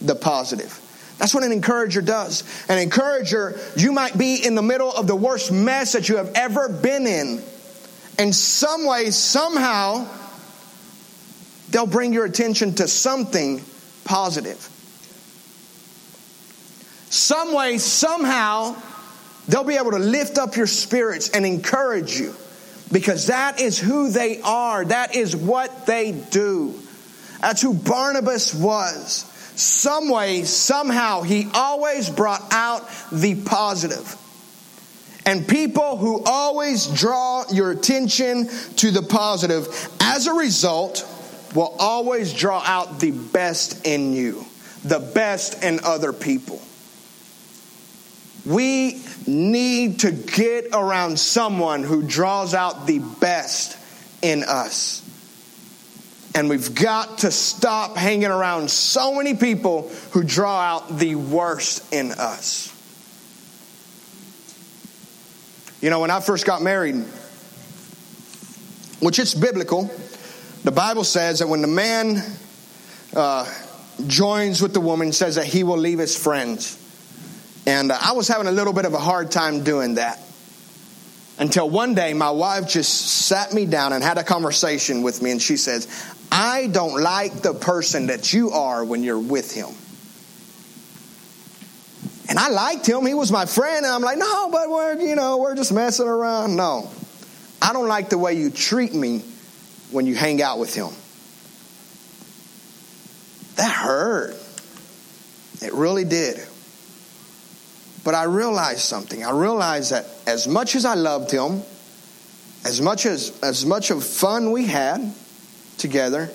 the 0.00 0.14
positive. 0.14 0.80
That's 1.18 1.34
what 1.34 1.44
an 1.44 1.52
encourager 1.52 2.02
does. 2.02 2.44
An 2.68 2.78
encourager, 2.78 3.58
you 3.76 3.92
might 3.92 4.16
be 4.18 4.44
in 4.44 4.54
the 4.54 4.62
middle 4.62 4.92
of 4.92 5.06
the 5.06 5.16
worst 5.16 5.50
mess 5.50 5.92
that 5.92 6.08
you 6.08 6.16
have 6.16 6.32
ever 6.34 6.68
been 6.68 7.06
in. 7.06 7.42
In 8.18 8.32
some 8.32 8.86
way, 8.86 9.10
somehow, 9.10 10.06
they'll 11.70 11.86
bring 11.86 12.12
your 12.12 12.24
attention 12.24 12.74
to 12.76 12.88
something 12.88 13.62
positive. 14.04 14.58
Some 17.08 17.54
way, 17.54 17.78
somehow, 17.78 18.76
they'll 19.48 19.64
be 19.64 19.76
able 19.76 19.92
to 19.92 19.98
lift 19.98 20.38
up 20.38 20.56
your 20.56 20.66
spirits 20.66 21.30
and 21.30 21.46
encourage 21.46 22.18
you 22.18 22.34
because 22.92 23.28
that 23.28 23.60
is 23.60 23.78
who 23.78 24.10
they 24.10 24.40
are. 24.42 24.84
That 24.84 25.16
is 25.16 25.34
what 25.34 25.86
they 25.86 26.12
do. 26.12 26.78
That's 27.40 27.62
who 27.62 27.74
Barnabas 27.74 28.54
was. 28.54 29.32
Some 29.56 30.10
way, 30.10 30.44
somehow, 30.44 31.22
he 31.22 31.48
always 31.54 32.10
brought 32.10 32.42
out 32.52 32.88
the 33.10 33.34
positive. 33.34 34.16
And 35.24 35.48
people 35.48 35.96
who 35.96 36.22
always 36.24 36.86
draw 36.86 37.44
your 37.50 37.70
attention 37.72 38.48
to 38.76 38.90
the 38.90 39.02
positive, 39.02 39.66
as 40.00 40.26
a 40.26 40.34
result, 40.34 41.04
will 41.54 41.74
always 41.78 42.32
draw 42.32 42.62
out 42.64 43.00
the 43.00 43.10
best 43.10 43.86
in 43.86 44.12
you, 44.12 44.44
the 44.84 45.00
best 45.00 45.64
in 45.64 45.80
other 45.84 46.12
people. 46.12 46.60
We 48.44 49.02
need 49.26 50.00
to 50.00 50.12
get 50.12 50.68
around 50.72 51.18
someone 51.18 51.82
who 51.82 52.02
draws 52.02 52.54
out 52.54 52.86
the 52.86 52.98
best 52.98 53.76
in 54.22 54.44
us. 54.44 55.02
And 56.36 56.50
we've 56.50 56.74
got 56.74 57.18
to 57.20 57.30
stop 57.30 57.96
hanging 57.96 58.26
around 58.26 58.70
so 58.70 59.14
many 59.14 59.32
people 59.32 59.88
who 60.10 60.22
draw 60.22 60.60
out 60.60 60.98
the 60.98 61.14
worst 61.14 61.94
in 61.94 62.12
us. 62.12 62.70
You 65.80 65.88
know, 65.88 66.00
when 66.00 66.10
I 66.10 66.20
first 66.20 66.44
got 66.44 66.60
married, 66.60 66.96
which 69.00 69.18
it's 69.18 69.32
biblical, 69.32 69.90
the 70.62 70.72
Bible 70.72 71.04
says 71.04 71.38
that 71.38 71.48
when 71.48 71.62
the 71.62 71.68
man 71.68 72.22
uh, 73.14 73.50
joins 74.06 74.60
with 74.60 74.74
the 74.74 74.80
woman, 74.80 75.12
says 75.12 75.36
that 75.36 75.46
he 75.46 75.62
will 75.62 75.78
leave 75.78 75.98
his 75.98 76.14
friends. 76.14 76.76
And 77.66 77.90
uh, 77.90 77.96
I 77.98 78.12
was 78.12 78.28
having 78.28 78.46
a 78.46 78.52
little 78.52 78.74
bit 78.74 78.84
of 78.84 78.92
a 78.92 78.98
hard 78.98 79.30
time 79.30 79.64
doing 79.64 79.94
that. 79.94 80.20
Until 81.38 81.68
one 81.68 81.94
day, 81.94 82.14
my 82.14 82.30
wife 82.30 82.68
just 82.68 83.26
sat 83.26 83.52
me 83.52 83.66
down 83.66 83.92
and 83.92 84.02
had 84.02 84.16
a 84.16 84.24
conversation 84.24 85.02
with 85.02 85.20
me, 85.20 85.32
and 85.32 85.42
she 85.42 85.56
says, 85.56 85.86
I 86.32 86.66
don't 86.68 87.00
like 87.02 87.42
the 87.42 87.52
person 87.52 88.06
that 88.06 88.32
you 88.32 88.50
are 88.50 88.84
when 88.84 89.02
you're 89.02 89.18
with 89.18 89.52
him. 89.52 89.68
And 92.28 92.38
I 92.38 92.48
liked 92.48 92.86
him. 92.86 93.06
He 93.06 93.14
was 93.14 93.30
my 93.30 93.46
friend. 93.46 93.84
And 93.84 93.94
I'm 93.94 94.02
like, 94.02 94.18
no, 94.18 94.50
but 94.50 94.68
we're, 94.68 95.00
you 95.00 95.14
know, 95.14 95.36
we're 95.38 95.54
just 95.54 95.72
messing 95.72 96.08
around. 96.08 96.56
No. 96.56 96.90
I 97.62 97.72
don't 97.72 97.88
like 97.88 98.08
the 98.08 98.18
way 98.18 98.34
you 98.34 98.50
treat 98.50 98.92
me 98.92 99.22
when 99.90 100.06
you 100.06 100.14
hang 100.14 100.42
out 100.42 100.58
with 100.58 100.74
him. 100.74 100.90
That 103.56 103.70
hurt. 103.70 104.34
It 105.62 105.72
really 105.72 106.04
did. 106.04 106.44
But 108.06 108.14
I 108.14 108.22
realized 108.22 108.82
something. 108.82 109.24
I 109.24 109.32
realized 109.32 109.90
that 109.90 110.06
as 110.28 110.46
much 110.46 110.76
as 110.76 110.84
I 110.84 110.94
loved 110.94 111.32
him, 111.32 111.60
as 112.64 112.80
much 112.80 113.04
as 113.04 113.36
as 113.42 113.66
much 113.66 113.90
of 113.90 114.04
fun 114.04 114.52
we 114.52 114.64
had 114.64 115.12
together, 115.76 116.30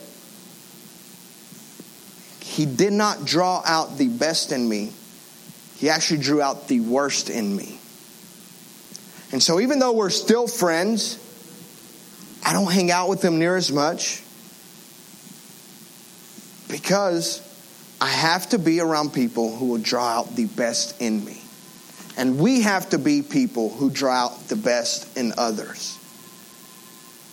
he 2.42 2.66
did 2.66 2.92
not 2.92 3.24
draw 3.24 3.64
out 3.66 3.98
the 3.98 4.10
best 4.10 4.52
in 4.52 4.68
me. 4.68 4.92
He 5.78 5.90
actually 5.90 6.20
drew 6.20 6.42
out 6.42 6.68
the 6.68 6.82
worst 6.82 7.30
in 7.30 7.56
me. 7.56 7.80
And 9.32 9.42
so 9.42 9.62
even 9.62 9.80
though 9.80 9.94
we're 9.94 10.10
still 10.10 10.48
friends, 10.48 11.18
I 12.46 12.52
don't 12.52 12.70
hang 12.70 12.92
out 12.92 13.08
with 13.08 13.24
him 13.24 13.40
near 13.40 13.56
as 13.56 13.72
much 13.72 14.22
because 16.68 17.42
I 18.02 18.10
have 18.10 18.50
to 18.50 18.60
be 18.60 18.82
around 18.82 19.14
people 19.14 19.56
who 19.56 19.68
will 19.68 19.82
draw 19.82 20.06
out 20.06 20.36
the 20.36 20.48
best 20.48 21.00
in 21.00 21.24
me. 21.24 21.41
And 22.18 22.40
we 22.40 22.62
have 22.62 22.90
to 22.90 23.00
be 23.00 23.22
people 23.22 23.70
who 23.70 23.90
draw 23.90 24.26
out 24.26 24.48
the 24.48 24.56
best 24.56 25.18
in 25.18 25.34
others. 25.38 25.98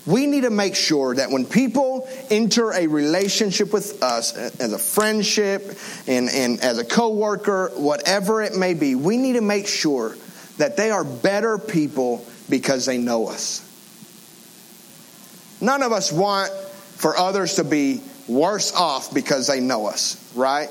We 0.06 0.26
need 0.26 0.42
to 0.42 0.50
make 0.50 0.74
sure 0.74 1.14
that 1.16 1.30
when 1.30 1.44
people 1.44 2.08
enter 2.30 2.72
a 2.72 2.86
relationship 2.86 3.72
with 3.72 4.02
us 4.02 4.34
as 4.34 4.72
a 4.72 4.78
friendship 4.78 5.76
and, 6.06 6.30
and 6.30 6.60
as 6.60 6.78
a 6.78 6.84
coworker, 6.84 7.72
whatever 7.74 8.42
it 8.42 8.56
may 8.56 8.72
be, 8.72 8.94
we 8.94 9.18
need 9.18 9.34
to 9.34 9.42
make 9.42 9.66
sure 9.66 10.16
that 10.56 10.78
they 10.78 10.90
are 10.90 11.04
better 11.04 11.58
people 11.58 12.24
because 12.48 12.86
they 12.86 12.96
know 12.96 13.28
us. 13.28 13.64
None 15.60 15.82
of 15.82 15.92
us 15.92 16.10
want 16.10 16.52
for 16.52 17.16
others 17.16 17.54
to 17.56 17.64
be 17.64 18.00
worse 18.26 18.74
off 18.74 19.12
because 19.12 19.46
they 19.46 19.60
know 19.60 19.86
us, 19.86 20.32
right? 20.34 20.70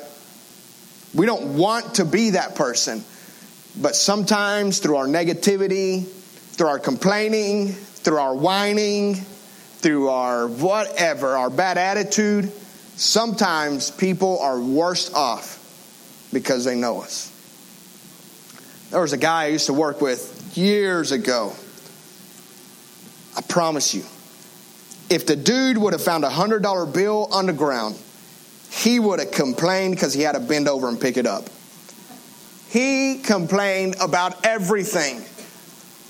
We 1.13 1.25
don't 1.25 1.57
want 1.57 1.95
to 1.95 2.05
be 2.05 2.31
that 2.31 2.55
person. 2.55 3.03
But 3.81 3.95
sometimes 3.95 4.79
through 4.79 4.97
our 4.97 5.07
negativity, 5.07 6.05
through 6.07 6.67
our 6.67 6.79
complaining, 6.79 7.73
through 7.73 8.17
our 8.17 8.35
whining, 8.35 9.15
through 9.15 10.09
our 10.09 10.47
whatever, 10.47 11.37
our 11.37 11.49
bad 11.49 11.77
attitude, 11.77 12.51
sometimes 12.95 13.91
people 13.91 14.39
are 14.39 14.59
worse 14.59 15.13
off 15.13 15.53
because 16.33 16.65
they 16.65 16.75
know 16.75 17.01
us. 17.01 17.31
There 18.89 19.01
was 19.01 19.13
a 19.13 19.17
guy 19.17 19.43
I 19.43 19.47
used 19.47 19.67
to 19.67 19.73
work 19.73 20.01
with 20.01 20.57
years 20.57 21.11
ago. 21.11 21.53
I 23.35 23.41
promise 23.41 23.93
you, 23.93 24.03
if 25.09 25.27
the 25.27 25.35
dude 25.35 25.77
would 25.77 25.93
have 25.93 26.03
found 26.03 26.25
a 26.25 26.29
$100 26.29 26.93
bill 26.93 27.27
on 27.31 27.45
the 27.45 27.53
ground, 27.53 27.95
he 28.71 28.99
would 28.99 29.19
have 29.19 29.31
complained 29.31 29.93
because 29.93 30.13
he 30.13 30.21
had 30.23 30.33
to 30.33 30.39
bend 30.39 30.67
over 30.67 30.87
and 30.89 30.99
pick 30.99 31.17
it 31.17 31.25
up. 31.25 31.49
He 32.69 33.19
complained 33.19 33.95
about 34.01 34.45
everything. 34.45 35.21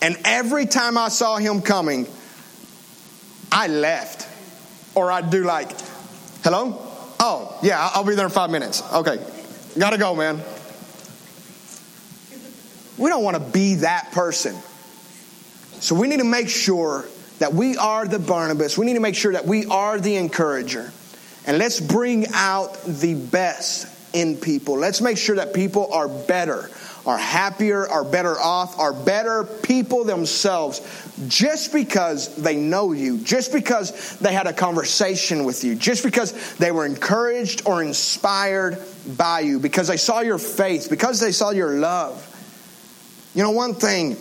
And 0.01 0.17
every 0.25 0.65
time 0.65 0.97
I 0.97 1.09
saw 1.09 1.37
him 1.37 1.61
coming, 1.61 2.07
I 3.51 3.67
left. 3.67 4.27
Or 4.95 5.11
I'd 5.11 5.29
do 5.29 5.43
like, 5.43 5.69
hello? 6.43 6.83
Oh, 7.19 7.59
yeah, 7.61 7.89
I'll 7.93 8.03
be 8.03 8.15
there 8.15 8.25
in 8.25 8.31
five 8.31 8.49
minutes. 8.49 8.81
Okay, 8.93 9.23
gotta 9.77 9.97
go, 9.97 10.15
man. 10.15 10.41
We 12.97 13.09
don't 13.09 13.23
want 13.23 13.37
to 13.37 13.51
be 13.51 13.75
that 13.75 14.11
person. 14.11 14.55
So 15.79 15.93
we 15.93 16.07
need 16.07 16.19
to 16.19 16.25
make 16.25 16.49
sure 16.49 17.05
that 17.39 17.53
we 17.53 17.77
are 17.77 18.07
the 18.07 18.17
Barnabas. 18.17 18.77
We 18.77 18.87
need 18.87 18.95
to 18.95 18.99
make 18.99 19.15
sure 19.15 19.33
that 19.33 19.45
we 19.45 19.67
are 19.67 19.99
the 19.99 20.15
encourager. 20.15 20.91
And 21.45 21.59
let's 21.59 21.79
bring 21.79 22.25
out 22.33 22.83
the 22.85 23.13
best 23.13 23.87
in 24.17 24.35
people. 24.35 24.77
Let's 24.77 24.99
make 24.99 25.17
sure 25.17 25.35
that 25.35 25.53
people 25.53 25.93
are 25.93 26.07
better, 26.07 26.69
are 27.05 27.17
happier, 27.17 27.87
are 27.87 28.03
better 28.03 28.37
off, 28.39 28.79
are 28.79 28.93
better 28.93 29.43
people 29.43 30.03
themselves 30.03 30.81
just 31.27 31.71
because 31.71 32.35
they 32.35 32.55
know 32.55 32.93
you, 32.93 33.19
just 33.19 33.53
because 33.53 34.17
they 34.17 34.33
had 34.33 34.47
a 34.47 34.53
conversation 34.53 35.43
with 35.43 35.63
you, 35.63 35.75
just 35.75 36.03
because 36.03 36.55
they 36.55 36.71
were 36.71 36.85
encouraged 36.85 37.61
or 37.65 37.83
inspired 37.83 38.81
by 39.15 39.41
you, 39.41 39.59
because 39.59 39.87
they 39.87 39.97
saw 39.97 40.21
your 40.21 40.39
faith, 40.39 40.89
because 40.89 41.19
they 41.19 41.31
saw 41.31 41.51
your 41.51 41.73
love. 41.73 42.23
You 43.35 43.43
know, 43.43 43.51
one 43.51 43.75
thing 43.75 44.17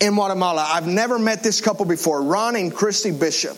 in 0.00 0.14
Guatemala, 0.14 0.66
I've 0.70 0.86
never 0.86 1.18
met 1.18 1.42
this 1.42 1.60
couple 1.60 1.84
before, 1.84 2.22
Ron 2.22 2.54
and 2.54 2.72
Christy 2.72 3.10
Bishop. 3.10 3.56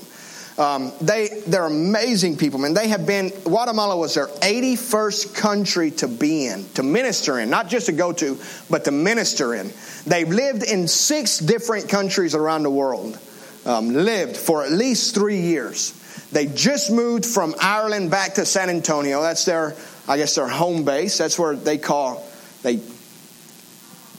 Um, 0.58 0.90
they 1.02 1.28
they're 1.46 1.66
amazing 1.66 2.38
people, 2.38 2.58
man. 2.58 2.72
They 2.72 2.88
have 2.88 3.06
been 3.06 3.28
Guatemala 3.28 3.94
was 3.94 4.14
their 4.14 4.28
81st 4.28 5.34
country 5.34 5.90
to 5.92 6.08
be 6.08 6.46
in, 6.46 6.66
to 6.74 6.82
minister 6.82 7.38
in, 7.38 7.50
not 7.50 7.68
just 7.68 7.86
to 7.86 7.92
go 7.92 8.12
to, 8.14 8.38
but 8.70 8.84
to 8.86 8.90
minister 8.90 9.54
in. 9.54 9.70
They've 10.06 10.28
lived 10.28 10.62
in 10.62 10.88
six 10.88 11.38
different 11.38 11.90
countries 11.90 12.34
around 12.34 12.62
the 12.62 12.70
world, 12.70 13.18
um, 13.66 13.92
lived 13.92 14.36
for 14.38 14.64
at 14.64 14.72
least 14.72 15.14
three 15.14 15.40
years. 15.40 15.92
They 16.32 16.46
just 16.46 16.90
moved 16.90 17.26
from 17.26 17.54
Ireland 17.60 18.10
back 18.10 18.34
to 18.34 18.46
San 18.46 18.70
Antonio. 18.70 19.20
That's 19.20 19.44
their, 19.44 19.74
I 20.08 20.16
guess, 20.16 20.36
their 20.36 20.48
home 20.48 20.84
base. 20.84 21.18
That's 21.18 21.38
where 21.38 21.54
they 21.54 21.76
call 21.76 22.26
they. 22.62 22.80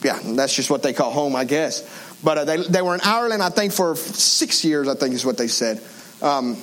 Yeah, 0.04 0.20
that's 0.22 0.54
just 0.54 0.70
what 0.70 0.84
they 0.84 0.92
call 0.92 1.10
home, 1.10 1.34
I 1.34 1.44
guess. 1.44 1.82
But 2.22 2.38
uh, 2.38 2.44
they 2.44 2.56
they 2.58 2.82
were 2.82 2.94
in 2.94 3.00
Ireland, 3.02 3.42
I 3.42 3.50
think, 3.50 3.72
for 3.72 3.96
six 3.96 4.64
years. 4.64 4.86
I 4.86 4.94
think 4.94 5.14
is 5.14 5.26
what 5.26 5.36
they 5.36 5.48
said. 5.48 5.82
Um, 6.22 6.56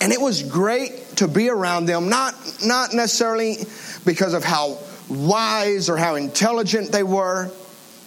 and 0.00 0.12
it 0.12 0.20
was 0.20 0.42
great 0.42 1.16
to 1.16 1.28
be 1.28 1.48
around 1.48 1.86
them, 1.86 2.08
not, 2.08 2.34
not 2.64 2.92
necessarily 2.92 3.58
because 4.04 4.34
of 4.34 4.44
how 4.44 4.78
wise 5.08 5.88
or 5.88 5.96
how 5.96 6.14
intelligent 6.14 6.92
they 6.92 7.02
were, 7.02 7.50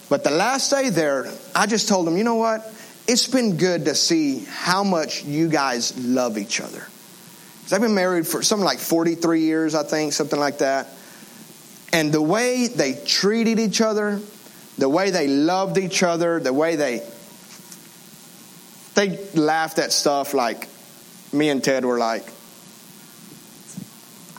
but 0.09 0.23
the 0.23 0.31
last 0.31 0.69
day 0.69 0.89
there, 0.89 1.31
I 1.55 1.65
just 1.65 1.87
told 1.87 2.07
them, 2.07 2.17
you 2.17 2.23
know 2.23 2.35
what? 2.35 2.61
It's 3.07 3.27
been 3.27 3.57
good 3.57 3.85
to 3.85 3.95
see 3.95 4.45
how 4.49 4.83
much 4.83 5.23
you 5.23 5.49
guys 5.49 5.97
love 5.97 6.37
each 6.37 6.59
other. 6.61 6.87
Because 7.59 7.73
I've 7.73 7.81
been 7.81 7.95
married 7.95 8.27
for 8.27 8.41
something 8.41 8.65
like 8.65 8.79
43 8.79 9.41
years, 9.41 9.75
I 9.75 9.83
think, 9.83 10.13
something 10.13 10.39
like 10.39 10.59
that. 10.59 10.87
And 11.93 12.11
the 12.11 12.21
way 12.21 12.67
they 12.67 12.93
treated 13.05 13.59
each 13.59 13.81
other, 13.81 14.19
the 14.77 14.89
way 14.89 15.09
they 15.09 15.27
loved 15.27 15.77
each 15.77 16.03
other, 16.03 16.39
the 16.39 16.53
way 16.53 16.75
they 16.75 17.01
they 18.97 19.15
laughed 19.35 19.77
at 19.77 19.91
stuff 19.91 20.33
like 20.33 20.67
me 21.31 21.49
and 21.49 21.63
Ted 21.63 21.85
were 21.85 21.99
like, 21.99 22.23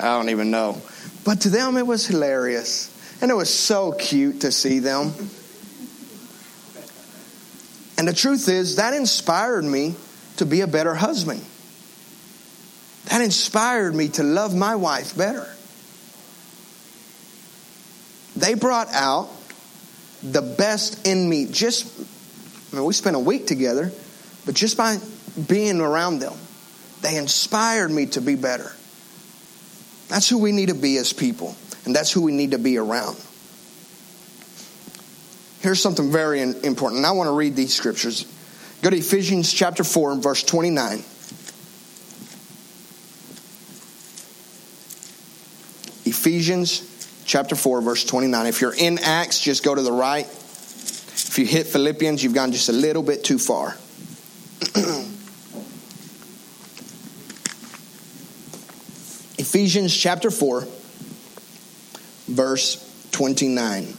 I 0.00 0.06
don't 0.16 0.30
even 0.30 0.50
know. 0.50 0.82
But 1.24 1.42
to 1.42 1.48
them, 1.48 1.76
it 1.76 1.86
was 1.86 2.08
hilarious. 2.08 2.92
And 3.22 3.30
it 3.30 3.34
was 3.34 3.54
so 3.54 3.92
cute 3.92 4.40
to 4.40 4.50
see 4.50 4.80
them. 4.80 5.12
And 7.98 8.08
the 8.08 8.12
truth 8.12 8.48
is, 8.48 8.76
that 8.76 8.94
inspired 8.94 9.64
me 9.64 9.94
to 10.38 10.46
be 10.46 10.62
a 10.62 10.66
better 10.66 10.94
husband. 10.94 11.44
That 13.06 13.22
inspired 13.22 13.94
me 13.94 14.08
to 14.08 14.24
love 14.24 14.56
my 14.56 14.74
wife 14.74 15.16
better. 15.16 15.46
They 18.34 18.54
brought 18.54 18.88
out 18.92 19.30
the 20.24 20.42
best 20.42 21.06
in 21.06 21.28
me. 21.28 21.46
Just, 21.46 21.96
I 22.72 22.76
mean, 22.76 22.84
we 22.84 22.92
spent 22.92 23.14
a 23.14 23.20
week 23.20 23.46
together, 23.46 23.92
but 24.48 24.54
just 24.54 24.78
by 24.78 24.96
being 25.46 25.78
around 25.78 26.20
them, 26.20 26.32
they 27.02 27.18
inspired 27.18 27.90
me 27.90 28.06
to 28.06 28.22
be 28.22 28.34
better. 28.34 28.72
That's 30.08 30.26
who 30.26 30.38
we 30.38 30.52
need 30.52 30.70
to 30.70 30.74
be 30.74 30.96
as 30.96 31.12
people, 31.12 31.54
and 31.84 31.94
that's 31.94 32.10
who 32.10 32.22
we 32.22 32.32
need 32.32 32.52
to 32.52 32.58
be 32.58 32.78
around. 32.78 33.22
Here's 35.60 35.82
something 35.82 36.10
very 36.10 36.40
important. 36.40 37.04
I 37.04 37.10
want 37.10 37.26
to 37.26 37.32
read 37.32 37.56
these 37.56 37.74
scriptures. 37.74 38.24
Go 38.80 38.88
to 38.88 38.96
Ephesians 38.96 39.52
chapter 39.52 39.84
4 39.84 40.12
and 40.12 40.22
verse 40.22 40.42
29. 40.42 41.00
Ephesians 46.06 47.22
chapter 47.26 47.54
4, 47.54 47.82
verse 47.82 48.02
29. 48.06 48.46
If 48.46 48.62
you're 48.62 48.74
in 48.74 48.98
Acts, 49.00 49.40
just 49.40 49.62
go 49.62 49.74
to 49.74 49.82
the 49.82 49.92
right. 49.92 50.24
If 50.24 51.38
you 51.38 51.44
hit 51.44 51.66
Philippians, 51.66 52.24
you've 52.24 52.32
gone 52.32 52.52
just 52.52 52.70
a 52.70 52.72
little 52.72 53.02
bit 53.02 53.24
too 53.24 53.36
far. 53.36 53.76
Ephesians 59.38 59.96
chapter 59.96 60.30
4, 60.32 60.66
verse 62.26 63.08
29. 63.12 63.94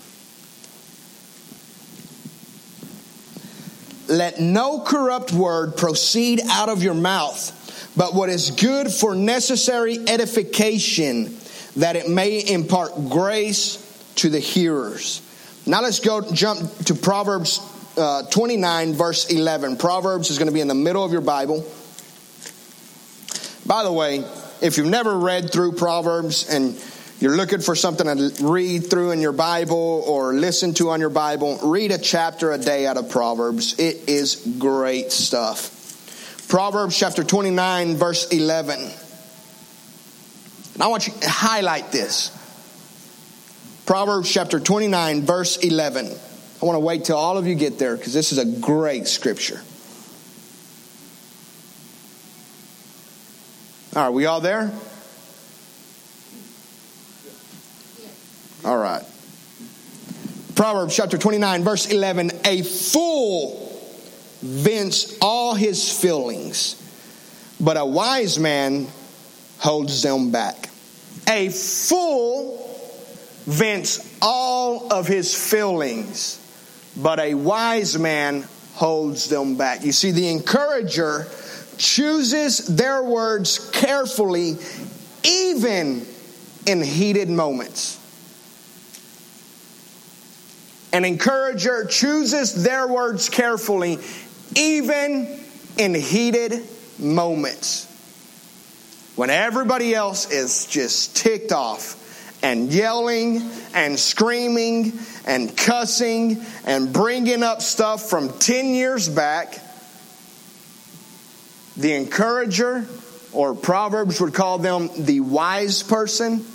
Let 4.10 4.40
no 4.42 4.80
corrupt 4.82 5.32
word 5.32 5.78
proceed 5.78 6.42
out 6.50 6.68
of 6.68 6.84
your 6.84 6.94
mouth, 6.94 7.94
but 7.96 8.14
what 8.14 8.30
is 8.30 8.52
good 8.52 8.92
for 8.92 9.16
necessary 9.16 9.98
edification, 10.10 11.38
that 11.78 11.96
it 11.96 12.10
may 12.10 12.46
impart 12.46 12.96
grace 13.10 13.78
to 14.16 14.30
the 14.30 14.40
hearers. 14.40 15.22
Now 15.66 15.82
let's 15.82 16.00
go 16.00 16.22
jump 16.32 16.60
to 16.86 16.96
Proverbs 16.96 17.60
uh, 18.00 18.24
29, 18.24 18.94
verse 18.94 19.30
11. 19.30 19.78
Proverbs 19.78 20.30
is 20.30 20.38
going 20.38 20.48
to 20.48 20.54
be 20.54 20.62
in 20.62 20.68
the 20.68 20.74
middle 20.74 21.04
of 21.04 21.12
your 21.12 21.22
Bible. 21.22 21.66
By 23.66 23.84
the 23.84 23.92
way, 23.92 24.24
if 24.62 24.78
you've 24.78 24.88
never 24.88 25.18
read 25.18 25.52
through 25.52 25.74
Proverbs 25.74 26.50
and 26.50 26.82
you're 27.20 27.36
looking 27.36 27.60
for 27.60 27.76
something 27.76 28.08
to 28.08 28.46
read 28.46 28.90
through 28.90 29.12
in 29.12 29.20
your 29.20 29.34
Bible 29.34 30.04
or 30.08 30.34
listen 30.34 30.74
to 30.76 30.90
on 30.90 31.00
your 31.00 31.10
Bible, 31.10 31.60
read 31.64 31.92
a 31.92 31.98
chapter 31.98 32.52
a 32.52 32.58
day 32.58 32.88
out 32.88 32.98
of 32.98 33.10
Proverbs. 33.10 33.78
It 33.78 34.08
is 34.08 34.36
great 34.58 35.12
stuff. 35.12 35.76
Proverbs 36.48 36.98
chapter 36.98 37.24
29, 37.24 37.98
verse 37.98 38.30
11. 38.30 38.80
And 38.80 40.84
I 40.84 40.88
want 40.88 41.08
you 41.08 41.14
to 41.20 41.30
highlight 41.30 41.92
this. 41.92 42.36
Proverbs 43.86 44.32
chapter 44.32 44.60
29, 44.60 45.24
verse 45.24 45.58
11. 45.58 46.16
I 46.62 46.66
want 46.66 46.76
to 46.76 46.82
wait 46.82 47.06
till 47.06 47.18
all 47.18 47.38
of 47.38 47.48
you 47.48 47.56
get 47.56 47.80
there 47.80 47.96
because 47.96 48.14
this 48.14 48.32
is 48.32 48.38
a 48.38 48.46
great 48.46 49.08
scripture. 49.08 49.62
All 53.96 54.04
right, 54.04 54.14
we 54.14 54.26
all 54.26 54.42
there? 54.42 54.72
All 58.66 58.78
right. 58.78 59.04
Proverbs 60.56 60.96
chapter 60.96 61.18
29, 61.18 61.64
verse 61.64 61.90
11 61.90 62.32
A 62.44 62.62
fool 62.64 63.66
vents 64.42 65.18
all 65.22 65.56
his 65.56 65.98
feelings, 65.98 66.76
but 67.60 67.78
a 67.78 67.86
wise 67.86 68.38
man 68.38 68.88
holds 69.60 70.02
them 70.02 70.32
back. 70.32 70.70
A 71.28 71.50
fool 71.50 72.58
vents 73.46 74.18
all 74.22 74.92
of 74.92 75.08
his 75.08 75.34
feelings, 75.34 76.38
but 76.96 77.20
a 77.20 77.34
wise 77.34 77.98
man 77.98 78.46
holds 78.74 79.30
them 79.30 79.58
back. 79.58 79.84
You 79.84 79.92
see, 79.92 80.12
the 80.12 80.30
encourager 80.30 81.28
chooses 81.78 82.60
their 82.68 83.04
words 83.04 83.70
carefully, 83.72 84.58
even 85.24 86.06
in 86.66 86.82
heated 86.82 87.30
moments. 87.30 87.98
An 90.92 91.06
encourager 91.06 91.86
chooses 91.86 92.64
their 92.64 92.88
words 92.88 93.30
carefully, 93.30 94.00
even 94.56 95.40
in 95.78 95.94
heated 95.94 96.68
moments. 96.98 97.86
When 99.16 99.30
everybody 99.30 99.94
else 99.94 100.32
is 100.32 100.66
just 100.66 101.16
ticked 101.16 101.52
off 101.52 101.98
and 102.42 102.72
yelling 102.72 103.42
and 103.74 104.00
screaming 104.00 104.94
and 105.26 105.56
cussing 105.56 106.44
and 106.66 106.94
bringing 106.94 107.44
up 107.44 107.62
stuff 107.62 108.10
from 108.10 108.30
10 108.40 108.74
years 108.74 109.10
back. 109.10 109.60
The 111.78 111.94
encourager, 111.94 112.86
or 113.32 113.54
Proverbs 113.54 114.20
would 114.22 114.34
call 114.34 114.58
them 114.58 114.90
the 114.98 115.20
wise 115.20 115.84
person, 115.84 116.46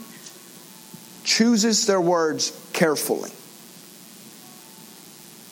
chooses 1.23 1.87
their 1.87 2.01
words 2.01 2.53
carefully. 2.73 3.31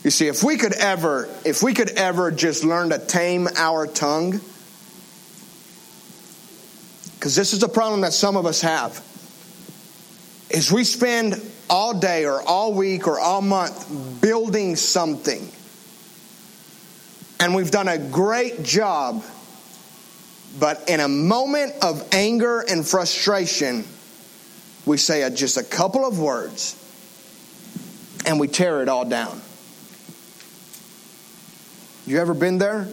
You 0.04 0.10
see, 0.10 0.26
if 0.26 0.42
we 0.42 0.56
could 0.56 0.74
ever, 0.74 1.28
if 1.44 1.62
we 1.62 1.74
could 1.74 1.90
ever 1.90 2.30
just 2.30 2.64
learn 2.64 2.90
to 2.90 2.98
tame 2.98 3.48
our 3.56 3.86
tongue, 3.86 4.40
because 7.14 7.36
this 7.36 7.52
is 7.52 7.62
a 7.62 7.68
problem 7.68 8.00
that 8.00 8.12
some 8.12 8.36
of 8.36 8.44
us 8.44 8.62
have 8.62 9.00
is 10.52 10.70
we 10.70 10.84
spend 10.84 11.40
all 11.70 11.98
day 11.98 12.26
or 12.26 12.42
all 12.42 12.74
week 12.74 13.08
or 13.08 13.18
all 13.18 13.40
month 13.40 14.20
building 14.20 14.76
something. 14.76 15.50
And 17.40 17.54
we've 17.54 17.70
done 17.70 17.88
a 17.88 17.98
great 17.98 18.62
job, 18.62 19.24
but 20.60 20.88
in 20.88 21.00
a 21.00 21.08
moment 21.08 21.74
of 21.82 22.06
anger 22.12 22.60
and 22.60 22.86
frustration, 22.86 23.84
we 24.84 24.96
say 24.96 25.28
just 25.30 25.56
a 25.56 25.64
couple 25.64 26.06
of 26.06 26.18
words 26.18 26.78
and 28.26 28.38
we 28.38 28.48
tear 28.48 28.82
it 28.82 28.88
all 28.88 29.04
down. 29.04 29.40
You 32.06 32.18
ever 32.18 32.34
been 32.34 32.58
there? 32.58 32.88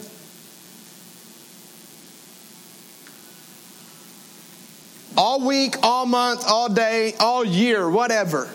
All 5.20 5.46
week, 5.46 5.76
all 5.82 6.06
month, 6.06 6.46
all 6.46 6.70
day, 6.70 7.12
all 7.20 7.44
year, 7.44 7.90
whatever. 7.90 8.48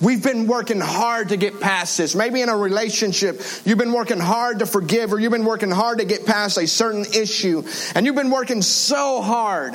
We've 0.00 0.22
been 0.22 0.46
working 0.46 0.78
hard 0.78 1.30
to 1.30 1.36
get 1.36 1.58
past 1.58 1.98
this. 1.98 2.14
Maybe 2.14 2.40
in 2.40 2.48
a 2.48 2.56
relationship, 2.56 3.42
you've 3.64 3.78
been 3.78 3.92
working 3.92 4.20
hard 4.20 4.60
to 4.60 4.66
forgive, 4.66 5.12
or 5.12 5.18
you've 5.18 5.32
been 5.32 5.44
working 5.44 5.72
hard 5.72 5.98
to 5.98 6.04
get 6.04 6.24
past 6.24 6.56
a 6.56 6.68
certain 6.68 7.04
issue, 7.04 7.64
and 7.96 8.06
you've 8.06 8.14
been 8.14 8.30
working 8.30 8.62
so 8.62 9.22
hard 9.22 9.74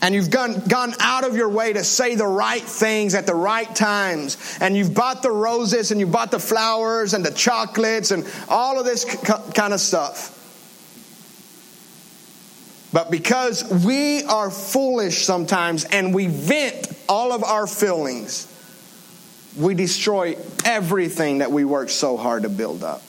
and 0.00 0.14
you've 0.14 0.30
gone, 0.30 0.60
gone 0.66 0.94
out 0.98 1.24
of 1.24 1.36
your 1.36 1.50
way 1.50 1.74
to 1.74 1.84
say 1.84 2.14
the 2.14 2.26
right 2.26 2.62
things 2.62 3.14
at 3.14 3.26
the 3.26 3.34
right 3.34 3.76
times, 3.76 4.38
and 4.62 4.74
you've 4.74 4.94
bought 4.94 5.22
the 5.22 5.30
roses 5.30 5.90
and 5.90 6.00
you 6.00 6.06
bought 6.06 6.30
the 6.30 6.38
flowers 6.38 7.12
and 7.12 7.22
the 7.22 7.30
chocolates 7.30 8.12
and 8.12 8.26
all 8.48 8.80
of 8.80 8.86
this 8.86 9.04
kind 9.52 9.74
of 9.74 9.80
stuff. 9.80 10.43
But 12.94 13.10
because 13.10 13.64
we 13.84 14.22
are 14.22 14.52
foolish 14.52 15.24
sometimes 15.24 15.82
and 15.82 16.14
we 16.14 16.28
vent 16.28 16.92
all 17.08 17.32
of 17.32 17.42
our 17.42 17.66
feelings, 17.66 18.46
we 19.56 19.74
destroy 19.74 20.36
everything 20.64 21.38
that 21.38 21.50
we 21.50 21.64
worked 21.64 21.90
so 21.90 22.16
hard 22.16 22.44
to 22.44 22.48
build 22.48 22.84
up. 22.84 23.02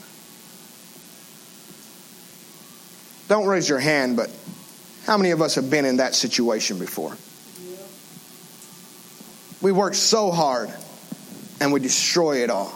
Don't 3.27 3.45
raise 3.45 3.69
your 3.69 3.77
hand, 3.77 4.17
but 4.17 4.31
how 5.05 5.17
many 5.17 5.29
of 5.29 5.39
us 5.43 5.53
have 5.53 5.69
been 5.69 5.85
in 5.85 5.97
that 5.97 6.15
situation 6.15 6.79
before? 6.79 7.15
We 9.61 9.71
work 9.71 9.93
so 9.93 10.31
hard 10.31 10.73
and 11.61 11.71
we 11.71 11.79
destroy 11.79 12.43
it 12.43 12.49
all. 12.49 12.73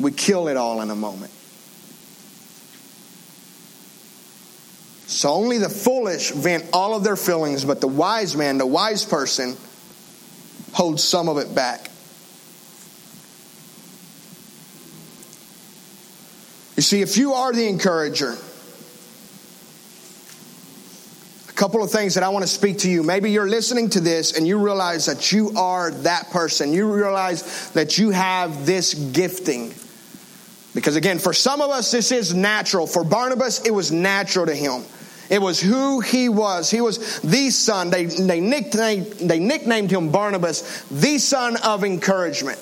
We 0.00 0.10
kill 0.10 0.48
it 0.48 0.56
all 0.56 0.80
in 0.80 0.90
a 0.90 0.96
moment. 0.96 1.30
So 5.12 5.28
only 5.28 5.58
the 5.58 5.68
foolish 5.68 6.30
vent 6.30 6.64
all 6.72 6.96
of 6.96 7.04
their 7.04 7.16
feelings, 7.16 7.64
but 7.64 7.80
the 7.80 7.88
wise 7.88 8.34
man, 8.34 8.58
the 8.58 8.66
wise 8.66 9.04
person, 9.04 9.56
holds 10.72 11.04
some 11.04 11.28
of 11.28 11.36
it 11.36 11.54
back. 11.54 11.90
You 16.76 16.82
see, 16.82 17.02
if 17.02 17.18
you 17.18 17.34
are 17.34 17.52
the 17.52 17.68
encourager, 17.68 18.36
a 21.48 21.52
couple 21.52 21.82
of 21.82 21.90
things 21.90 22.14
that 22.14 22.24
I 22.24 22.30
want 22.30 22.44
to 22.44 22.50
speak 22.50 22.78
to 22.78 22.90
you. 22.90 23.02
Maybe 23.02 23.30
you're 23.30 23.48
listening 23.48 23.90
to 23.90 24.00
this 24.00 24.36
and 24.36 24.46
you 24.46 24.58
realize 24.58 25.04
that 25.06 25.30
you 25.30 25.50
are 25.56 25.90
that 25.90 26.30
person. 26.30 26.72
You 26.72 26.90
realize 26.90 27.70
that 27.72 27.98
you 27.98 28.10
have 28.10 28.64
this 28.64 28.94
gifting. 28.94 29.74
Because 30.74 30.96
again, 30.96 31.18
for 31.18 31.34
some 31.34 31.60
of 31.60 31.70
us, 31.70 31.90
this 31.90 32.10
is 32.10 32.32
natural. 32.34 32.86
For 32.86 33.04
Barnabas, 33.04 33.60
it 33.66 33.70
was 33.70 33.92
natural 33.92 34.46
to 34.46 34.54
him. 34.54 34.82
It 35.30 35.40
was 35.40 35.60
who 35.60 36.00
he 36.00 36.28
was. 36.28 36.70
He 36.70 36.80
was 36.80 37.20
the 37.20 37.50
son. 37.50 37.90
They, 37.90 38.06
they, 38.06 38.40
nicknamed, 38.40 39.06
they 39.06 39.38
nicknamed 39.38 39.90
him 39.90 40.10
Barnabas, 40.10 40.82
the 40.90 41.18
son 41.18 41.56
of 41.56 41.84
encouragement. 41.84 42.58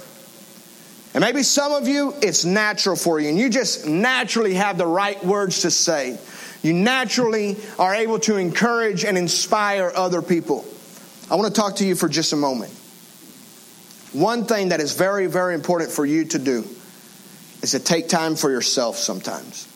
And 1.12 1.23
maybe 1.23 1.42
some 1.42 1.73
of 1.73 1.88
you, 1.88 2.14
it's 2.23 2.44
natural 2.44 2.94
for 2.94 3.18
you, 3.18 3.29
and 3.29 3.38
you 3.38 3.51
just 3.51 3.87
naturally 3.87 4.55
have 4.55 4.79
the 4.79 4.87
right 4.87 5.23
words 5.25 5.62
to 5.62 5.70
say 5.70 6.18
you 6.62 6.75
naturally 6.75 7.57
are 7.79 7.94
able 7.94 8.18
to 8.20 8.37
encourage 8.37 9.05
and 9.05 9.16
inspire 9.16 9.90
other 9.94 10.20
people. 10.20 10.64
I 11.31 11.37
want 11.37 11.53
to 11.55 11.59
talk 11.59 11.77
to 11.77 11.87
you 11.87 11.94
for 11.94 12.09
just 12.09 12.33
a 12.33 12.37
moment. 12.37 12.73
One 14.12 14.44
thing 14.44 14.70
that 14.70 14.81
is 14.81 14.94
very, 14.94 15.27
very 15.27 15.55
important 15.55 15.90
for 15.90 16.05
you 16.05 16.25
to 16.27 16.38
do 16.38 16.64
is 17.62 17.70
to 17.70 17.79
take 17.79 18.09
time 18.09 18.37
for 18.37 18.51
yourself 18.51 18.96
sometimes. 18.96 19.66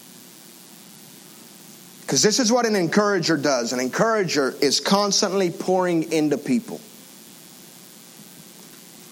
Because 2.04 2.22
this 2.22 2.38
is 2.38 2.52
what 2.52 2.66
an 2.66 2.76
encourager 2.76 3.36
does. 3.36 3.72
An 3.72 3.80
encourager 3.80 4.54
is 4.60 4.80
constantly 4.80 5.50
pouring 5.50 6.12
into 6.12 6.36
people. 6.36 6.80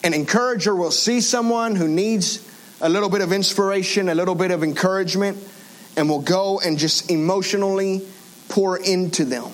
An 0.04 0.14
encourager 0.14 0.74
will 0.74 0.90
see 0.90 1.20
someone 1.20 1.74
who 1.74 1.88
needs 1.88 2.46
a 2.80 2.88
little 2.88 3.08
bit 3.08 3.22
of 3.22 3.32
inspiration, 3.32 4.08
a 4.08 4.14
little 4.14 4.34
bit 4.34 4.50
of 4.50 4.62
encouragement, 4.62 5.38
and 5.96 6.08
will 6.08 6.20
go 6.20 6.60
and 6.60 6.78
just 6.78 7.10
emotionally 7.10 8.02
pour 8.48 8.76
into 8.76 9.24
them 9.24 9.52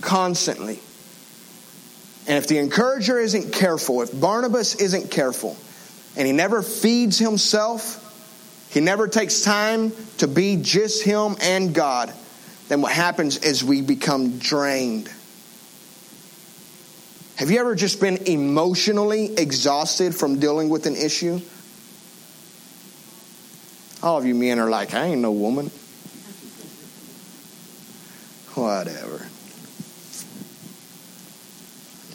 constantly. 0.00 0.80
And 2.26 2.38
if 2.38 2.46
the 2.48 2.58
encourager 2.58 3.18
isn't 3.18 3.52
careful, 3.52 4.02
if 4.02 4.18
Barnabas 4.18 4.76
isn't 4.76 5.10
careful, 5.10 5.56
and 6.16 6.26
he 6.26 6.32
never 6.32 6.62
feeds 6.62 7.18
himself, 7.18 7.98
he 8.70 8.80
never 8.80 9.06
takes 9.08 9.42
time 9.42 9.92
to 10.18 10.26
be 10.26 10.56
just 10.56 11.04
him 11.04 11.36
and 11.42 11.74
God, 11.74 12.12
then 12.72 12.80
what 12.80 12.92
happens 12.92 13.36
is 13.36 13.62
we 13.62 13.82
become 13.82 14.38
drained. 14.38 15.12
Have 17.36 17.50
you 17.50 17.60
ever 17.60 17.74
just 17.74 18.00
been 18.00 18.16
emotionally 18.26 19.34
exhausted 19.36 20.14
from 20.14 20.40
dealing 20.40 20.70
with 20.70 20.86
an 20.86 20.96
issue? 20.96 21.38
All 24.02 24.16
of 24.16 24.24
you 24.24 24.34
men 24.34 24.58
are 24.58 24.70
like, 24.70 24.94
I 24.94 25.04
ain't 25.04 25.20
no 25.20 25.32
woman. 25.32 25.66
Whatever. 28.54 29.26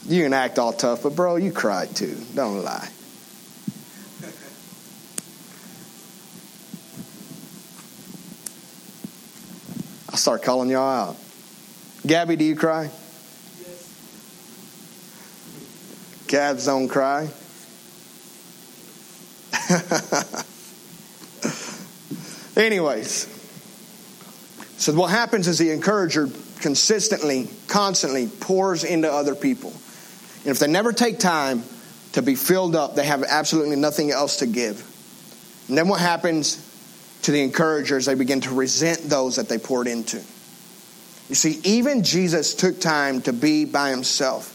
You 0.07 0.23
can 0.23 0.33
act 0.33 0.57
all 0.57 0.73
tough, 0.73 1.03
but 1.03 1.15
bro, 1.15 1.35
you 1.35 1.51
cried 1.51 1.95
too. 1.95 2.17
Don't 2.33 2.63
lie. 2.63 2.89
I'll 10.17 10.19
start 10.19 10.41
calling 10.41 10.71
y'all 10.71 11.09
out. 11.09 11.15
Gabby, 12.03 12.37
do 12.37 12.43
you 12.43 12.55
cry? 12.55 12.89
Yes. 13.59 13.87
Gabs 16.25 16.65
don't 16.65 16.87
cry. 16.87 17.29
Anyways, 22.57 23.27
so 24.77 24.91
what 24.93 25.11
happens 25.11 25.47
is 25.47 25.59
the 25.59 25.69
encourager 25.69 26.27
consistently, 26.61 27.47
constantly 27.67 28.25
pours 28.27 28.83
into 28.83 29.13
other 29.13 29.35
people. 29.35 29.69
And 29.69 30.47
if 30.47 30.57
they 30.57 30.65
never 30.65 30.93
take 30.93 31.19
time 31.19 31.61
to 32.13 32.23
be 32.23 32.33
filled 32.33 32.75
up, 32.75 32.95
they 32.95 33.05
have 33.05 33.21
absolutely 33.23 33.75
nothing 33.75 34.09
else 34.09 34.37
to 34.37 34.47
give. 34.47 34.79
And 35.67 35.77
then 35.77 35.87
what 35.87 36.01
happens 36.01 36.66
to 37.23 37.31
the 37.31 37.41
encouragers? 37.41 38.05
They 38.05 38.15
begin 38.15 38.41
to 38.41 38.53
resent 38.53 39.01
those 39.03 39.35
that 39.35 39.49
they 39.49 39.57
poured 39.57 39.87
into. 39.87 40.17
You 41.29 41.35
see, 41.35 41.59
even 41.63 42.03
Jesus 42.03 42.53
took 42.53 42.79
time 42.79 43.21
to 43.23 43.33
be 43.33 43.65
by 43.65 43.89
himself. 43.89 44.53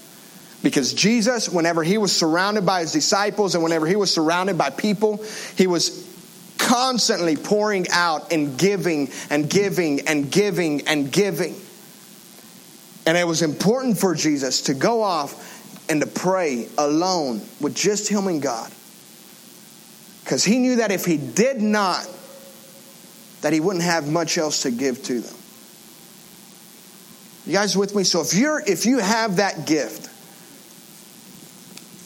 Because 0.62 0.94
Jesus, 0.94 1.48
whenever 1.48 1.82
he 1.82 1.98
was 1.98 2.14
surrounded 2.14 2.64
by 2.64 2.80
his 2.80 2.92
disciples 2.92 3.54
and 3.54 3.64
whenever 3.64 3.86
he 3.86 3.96
was 3.96 4.12
surrounded 4.12 4.56
by 4.56 4.70
people, 4.70 5.22
he 5.56 5.66
was 5.66 6.08
constantly 6.56 7.36
pouring 7.36 7.86
out 7.90 8.32
and 8.32 8.56
giving 8.56 9.10
and 9.28 9.50
giving 9.50 10.06
and 10.06 10.30
giving 10.30 10.86
and 10.86 11.10
giving. 11.10 11.56
And 13.04 13.18
it 13.18 13.26
was 13.26 13.42
important 13.42 13.98
for 13.98 14.14
Jesus 14.14 14.62
to 14.62 14.74
go 14.74 15.02
off 15.02 15.90
and 15.90 16.00
to 16.00 16.06
pray 16.06 16.68
alone 16.78 17.42
with 17.60 17.74
just 17.74 18.08
him 18.08 18.28
and 18.28 18.40
God. 18.40 18.70
Because 20.22 20.44
he 20.44 20.58
knew 20.58 20.76
that 20.76 20.92
if 20.92 21.04
he 21.04 21.16
did 21.16 21.60
not, 21.60 22.08
that 23.42 23.52
he 23.52 23.60
wouldn't 23.60 23.84
have 23.84 24.10
much 24.10 24.38
else 24.38 24.62
to 24.62 24.70
give 24.70 25.02
to 25.04 25.20
them. 25.20 25.36
You 27.46 27.52
guys 27.52 27.76
with 27.76 27.94
me? 27.94 28.04
So 28.04 28.20
if 28.20 28.34
you're 28.34 28.60
if 28.60 28.86
you 28.86 28.98
have 28.98 29.36
that 29.36 29.66
gift, 29.66 30.08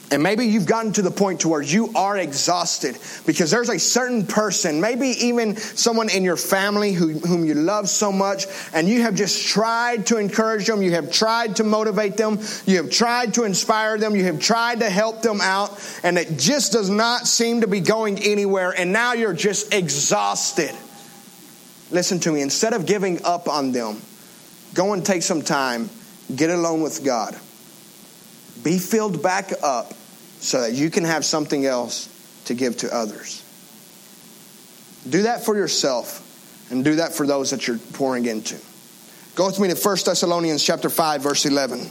and 0.09 0.23
maybe 0.23 0.45
you've 0.45 0.65
gotten 0.65 0.93
to 0.93 1.01
the 1.01 1.11
point 1.11 1.41
to 1.41 1.49
where 1.49 1.61
you 1.61 1.91
are 1.93 2.17
exhausted 2.17 2.97
because 3.25 3.51
there's 3.51 3.69
a 3.69 3.77
certain 3.77 4.25
person, 4.25 4.79
maybe 4.79 5.09
even 5.09 5.57
someone 5.57 6.09
in 6.09 6.23
your 6.23 6.37
family 6.37 6.93
who, 6.93 7.19
whom 7.19 7.45
you 7.45 7.53
love 7.53 7.89
so 7.89 8.11
much, 8.11 8.45
and 8.73 8.87
you 8.87 9.01
have 9.01 9.15
just 9.15 9.47
tried 9.47 10.07
to 10.07 10.17
encourage 10.17 10.65
them, 10.65 10.81
you 10.81 10.91
have 10.91 11.11
tried 11.11 11.57
to 11.57 11.65
motivate 11.65 12.15
them, 12.15 12.39
you 12.65 12.77
have 12.77 12.89
tried 12.89 13.33
to 13.33 13.43
inspire 13.43 13.97
them, 13.97 14.15
you 14.15 14.23
have 14.23 14.39
tried 14.39 14.79
to 14.79 14.89
help 14.89 15.21
them 15.21 15.41
out, 15.41 15.77
and 16.03 16.17
it 16.17 16.39
just 16.39 16.71
does 16.71 16.89
not 16.89 17.27
seem 17.27 17.61
to 17.61 17.67
be 17.67 17.81
going 17.81 18.17
anywhere, 18.19 18.71
and 18.71 18.93
now 18.93 19.11
you're 19.11 19.33
just 19.33 19.73
exhausted. 19.73 20.73
Listen 21.91 22.19
to 22.21 22.31
me, 22.31 22.41
instead 22.41 22.73
of 22.73 22.85
giving 22.85 23.23
up 23.23 23.47
on 23.47 23.71
them, 23.71 24.01
go 24.73 24.93
and 24.93 25.05
take 25.05 25.23
some 25.23 25.41
time, 25.41 25.89
get 26.35 26.49
alone 26.49 26.81
with 26.81 27.03
God 27.03 27.37
be 28.63 28.79
filled 28.79 29.21
back 29.21 29.51
up 29.63 29.93
so 30.39 30.61
that 30.61 30.73
you 30.73 30.89
can 30.89 31.03
have 31.03 31.25
something 31.25 31.65
else 31.65 32.09
to 32.45 32.53
give 32.53 32.77
to 32.77 32.93
others. 32.93 33.43
Do 35.09 35.23
that 35.23 35.45
for 35.45 35.55
yourself 35.55 36.23
and 36.69 36.83
do 36.83 36.95
that 36.95 37.13
for 37.13 37.25
those 37.25 37.51
that 37.51 37.67
you're 37.67 37.77
pouring 37.77 38.25
into. 38.25 38.57
Go 39.35 39.45
with 39.45 39.59
me 39.59 39.69
to 39.69 39.75
1 39.75 39.97
Thessalonians 40.05 40.63
chapter 40.63 40.89
5 40.89 41.21
verse 41.21 41.45
11. 41.45 41.89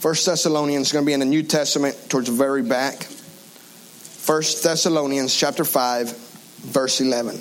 First 0.00 0.26
Thessalonians 0.26 0.86
is 0.86 0.92
going 0.92 1.04
to 1.04 1.06
be 1.06 1.12
in 1.12 1.20
the 1.20 1.26
New 1.26 1.42
Testament 1.42 1.96
towards 2.08 2.28
the 2.28 2.36
very 2.36 2.62
back. 2.62 3.08
First 4.28 4.62
Thessalonians 4.62 5.34
chapter 5.34 5.64
5, 5.64 6.14
verse 6.58 7.00
11. 7.00 7.40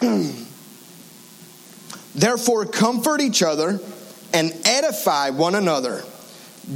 Therefore, 2.14 2.66
comfort 2.66 3.20
each 3.20 3.42
other 3.42 3.80
and 4.32 4.52
edify 4.64 5.30
one 5.30 5.56
another, 5.56 6.04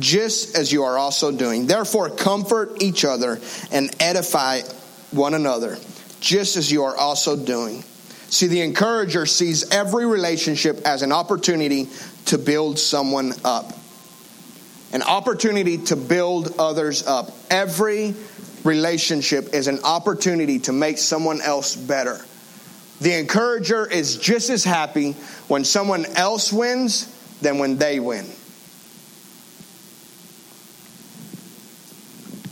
just 0.00 0.56
as 0.56 0.72
you 0.72 0.82
are 0.82 0.98
also 0.98 1.30
doing. 1.30 1.68
Therefore, 1.68 2.10
comfort 2.10 2.82
each 2.82 3.04
other 3.04 3.38
and 3.70 3.94
edify 4.02 4.62
one 5.12 5.34
another, 5.34 5.78
just 6.18 6.56
as 6.56 6.72
you 6.72 6.82
are 6.82 6.96
also 6.96 7.36
doing. 7.36 7.84
See, 8.30 8.48
the 8.48 8.62
encourager 8.62 9.26
sees 9.26 9.70
every 9.70 10.06
relationship 10.06 10.80
as 10.84 11.02
an 11.02 11.12
opportunity 11.12 11.88
to 12.24 12.36
build 12.36 12.80
someone 12.80 13.32
up, 13.44 13.72
an 14.92 15.02
opportunity 15.02 15.78
to 15.78 15.96
build 15.96 16.54
others 16.58 17.06
up. 17.06 17.30
Every 17.50 18.14
relationship 18.64 19.54
is 19.54 19.68
an 19.68 19.80
opportunity 19.84 20.58
to 20.60 20.72
make 20.72 20.98
someone 20.98 21.40
else 21.40 21.76
better. 21.76 22.20
The 23.00 23.18
encourager 23.18 23.86
is 23.86 24.16
just 24.16 24.48
as 24.50 24.64
happy 24.64 25.12
when 25.48 25.64
someone 25.64 26.06
else 26.16 26.52
wins 26.52 27.12
than 27.40 27.58
when 27.58 27.76
they 27.76 28.00
win. 28.00 28.26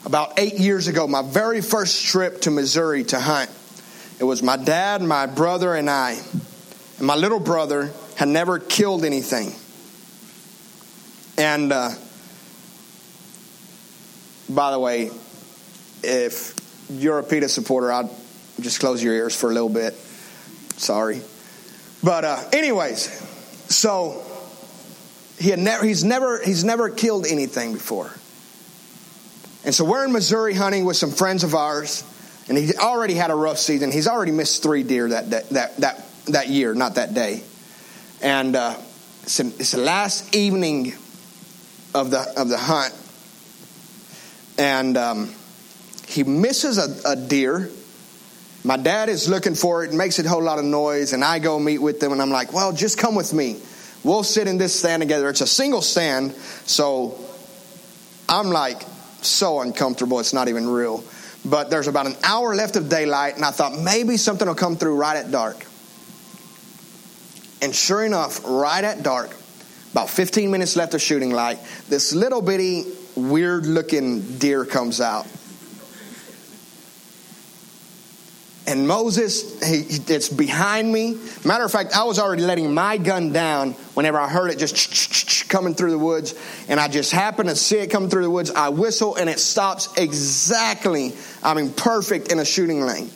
About 0.04 0.38
eight 0.38 0.58
years 0.58 0.86
ago, 0.86 1.06
my 1.06 1.22
very 1.22 1.62
first 1.62 2.04
trip 2.04 2.42
to 2.42 2.50
Missouri 2.50 3.04
to 3.04 3.18
hunt, 3.18 3.50
it 4.20 4.24
was 4.24 4.42
my 4.42 4.56
dad, 4.56 5.02
my 5.02 5.26
brother, 5.26 5.74
and 5.74 5.88
I. 5.88 6.18
And 6.98 7.06
my 7.06 7.16
little 7.16 7.40
brother 7.40 7.90
had 8.16 8.28
never 8.28 8.58
killed 8.58 9.04
anything. 9.04 9.52
And 11.36 11.72
uh, 11.72 11.90
by 14.48 14.70
the 14.70 14.78
way, 14.78 15.10
if 16.02 16.54
you're 16.90 17.18
a 17.18 17.22
PETA 17.22 17.48
supporter, 17.48 17.90
I'd 17.92 18.10
just 18.60 18.80
close 18.80 19.02
your 19.02 19.14
ears 19.14 19.34
for 19.34 19.50
a 19.50 19.54
little 19.54 19.68
bit. 19.68 19.94
Sorry. 20.76 21.20
But 22.02 22.24
uh, 22.24 22.42
anyways, 22.52 23.08
so 23.68 24.22
he 25.38 25.50
had 25.50 25.58
never 25.58 25.84
he's 25.84 26.04
never 26.04 26.42
he's 26.42 26.64
never 26.64 26.90
killed 26.90 27.26
anything 27.26 27.72
before. 27.72 28.12
And 29.64 29.74
so 29.74 29.84
we're 29.84 30.04
in 30.04 30.12
Missouri 30.12 30.52
hunting 30.52 30.84
with 30.84 30.96
some 30.96 31.10
friends 31.10 31.42
of 31.42 31.54
ours, 31.54 32.04
and 32.48 32.58
he 32.58 32.74
already 32.76 33.14
had 33.14 33.30
a 33.30 33.34
rough 33.34 33.58
season. 33.58 33.90
He's 33.90 34.06
already 34.06 34.32
missed 34.32 34.62
three 34.62 34.82
deer 34.82 35.08
that 35.08 35.30
that 35.30 35.48
that 35.50 35.76
that, 35.78 36.06
that 36.26 36.48
year, 36.48 36.74
not 36.74 36.96
that 36.96 37.14
day. 37.14 37.42
And 38.20 38.54
uh, 38.54 38.76
it's, 39.22 39.40
it's 39.40 39.72
the 39.72 39.78
last 39.78 40.34
evening 40.34 40.94
of 41.94 42.10
the 42.10 42.20
of 42.36 42.48
the 42.48 42.58
hunt, 42.58 42.92
and 44.58 44.96
um, 44.96 45.34
he 46.06 46.24
misses 46.24 46.78
a, 46.78 47.12
a 47.12 47.16
deer 47.16 47.70
my 48.66 48.78
dad 48.78 49.10
is 49.10 49.28
looking 49.28 49.54
for 49.54 49.84
it, 49.84 49.92
makes 49.92 50.18
it 50.18 50.24
a 50.24 50.28
whole 50.30 50.42
lot 50.42 50.58
of 50.58 50.64
noise, 50.64 51.12
and 51.12 51.22
I 51.22 51.38
go 51.38 51.58
meet 51.58 51.78
with 51.78 52.00
them, 52.00 52.12
and 52.12 52.22
I'm 52.22 52.30
like, 52.30 52.54
well, 52.54 52.72
just 52.72 52.96
come 52.96 53.14
with 53.14 53.34
me. 53.34 53.60
We'll 54.02 54.22
sit 54.22 54.48
in 54.48 54.56
this 54.56 54.78
stand 54.78 55.02
together. 55.02 55.28
It's 55.28 55.42
a 55.42 55.46
single 55.46 55.82
stand, 55.82 56.32
so 56.64 57.18
I'm 58.26 58.48
like 58.48 58.82
so 59.20 59.60
uncomfortable, 59.60 60.18
it's 60.18 60.32
not 60.32 60.48
even 60.48 60.66
real. 60.66 61.04
But 61.44 61.68
there's 61.68 61.88
about 61.88 62.06
an 62.06 62.16
hour 62.24 62.54
left 62.54 62.76
of 62.76 62.88
daylight, 62.88 63.36
and 63.36 63.44
I 63.44 63.50
thought 63.50 63.78
maybe 63.78 64.16
something 64.16 64.48
will 64.48 64.54
come 64.54 64.76
through 64.76 64.96
right 64.96 65.18
at 65.18 65.30
dark. 65.30 65.66
And 67.60 67.74
sure 67.74 68.02
enough, 68.02 68.40
right 68.46 68.82
at 68.82 69.02
dark, 69.02 69.36
about 69.92 70.08
15 70.08 70.50
minutes 70.50 70.74
left 70.74 70.94
of 70.94 71.02
shooting 71.02 71.30
light, 71.30 71.58
this 71.90 72.14
little 72.14 72.40
bitty, 72.40 72.84
weird 73.16 73.66
looking 73.66 74.38
deer 74.38 74.64
comes 74.64 75.00
out. 75.00 75.26
and 78.66 78.88
Moses, 78.88 79.62
he, 79.62 80.12
it's 80.12 80.28
behind 80.28 80.90
me. 80.90 81.18
Matter 81.44 81.64
of 81.64 81.72
fact, 81.72 81.94
I 81.94 82.04
was 82.04 82.18
already 82.18 82.42
letting 82.42 82.72
my 82.72 82.96
gun 82.96 83.32
down 83.32 83.72
whenever 83.94 84.18
I 84.18 84.28
heard 84.28 84.50
it 84.50 84.58
just 84.58 85.48
coming 85.48 85.74
through 85.74 85.90
the 85.90 85.98
woods, 85.98 86.34
and 86.68 86.80
I 86.80 86.88
just 86.88 87.12
happened 87.12 87.50
to 87.50 87.56
see 87.56 87.78
it 87.78 87.90
coming 87.90 88.08
through 88.08 88.22
the 88.22 88.30
woods. 88.30 88.50
I 88.50 88.70
whistle, 88.70 89.16
and 89.16 89.28
it 89.28 89.38
stops 89.38 89.92
exactly, 89.96 91.14
I 91.42 91.54
mean, 91.54 91.72
perfect 91.72 92.32
in 92.32 92.38
a 92.38 92.44
shooting 92.44 92.80
lane. 92.80 93.10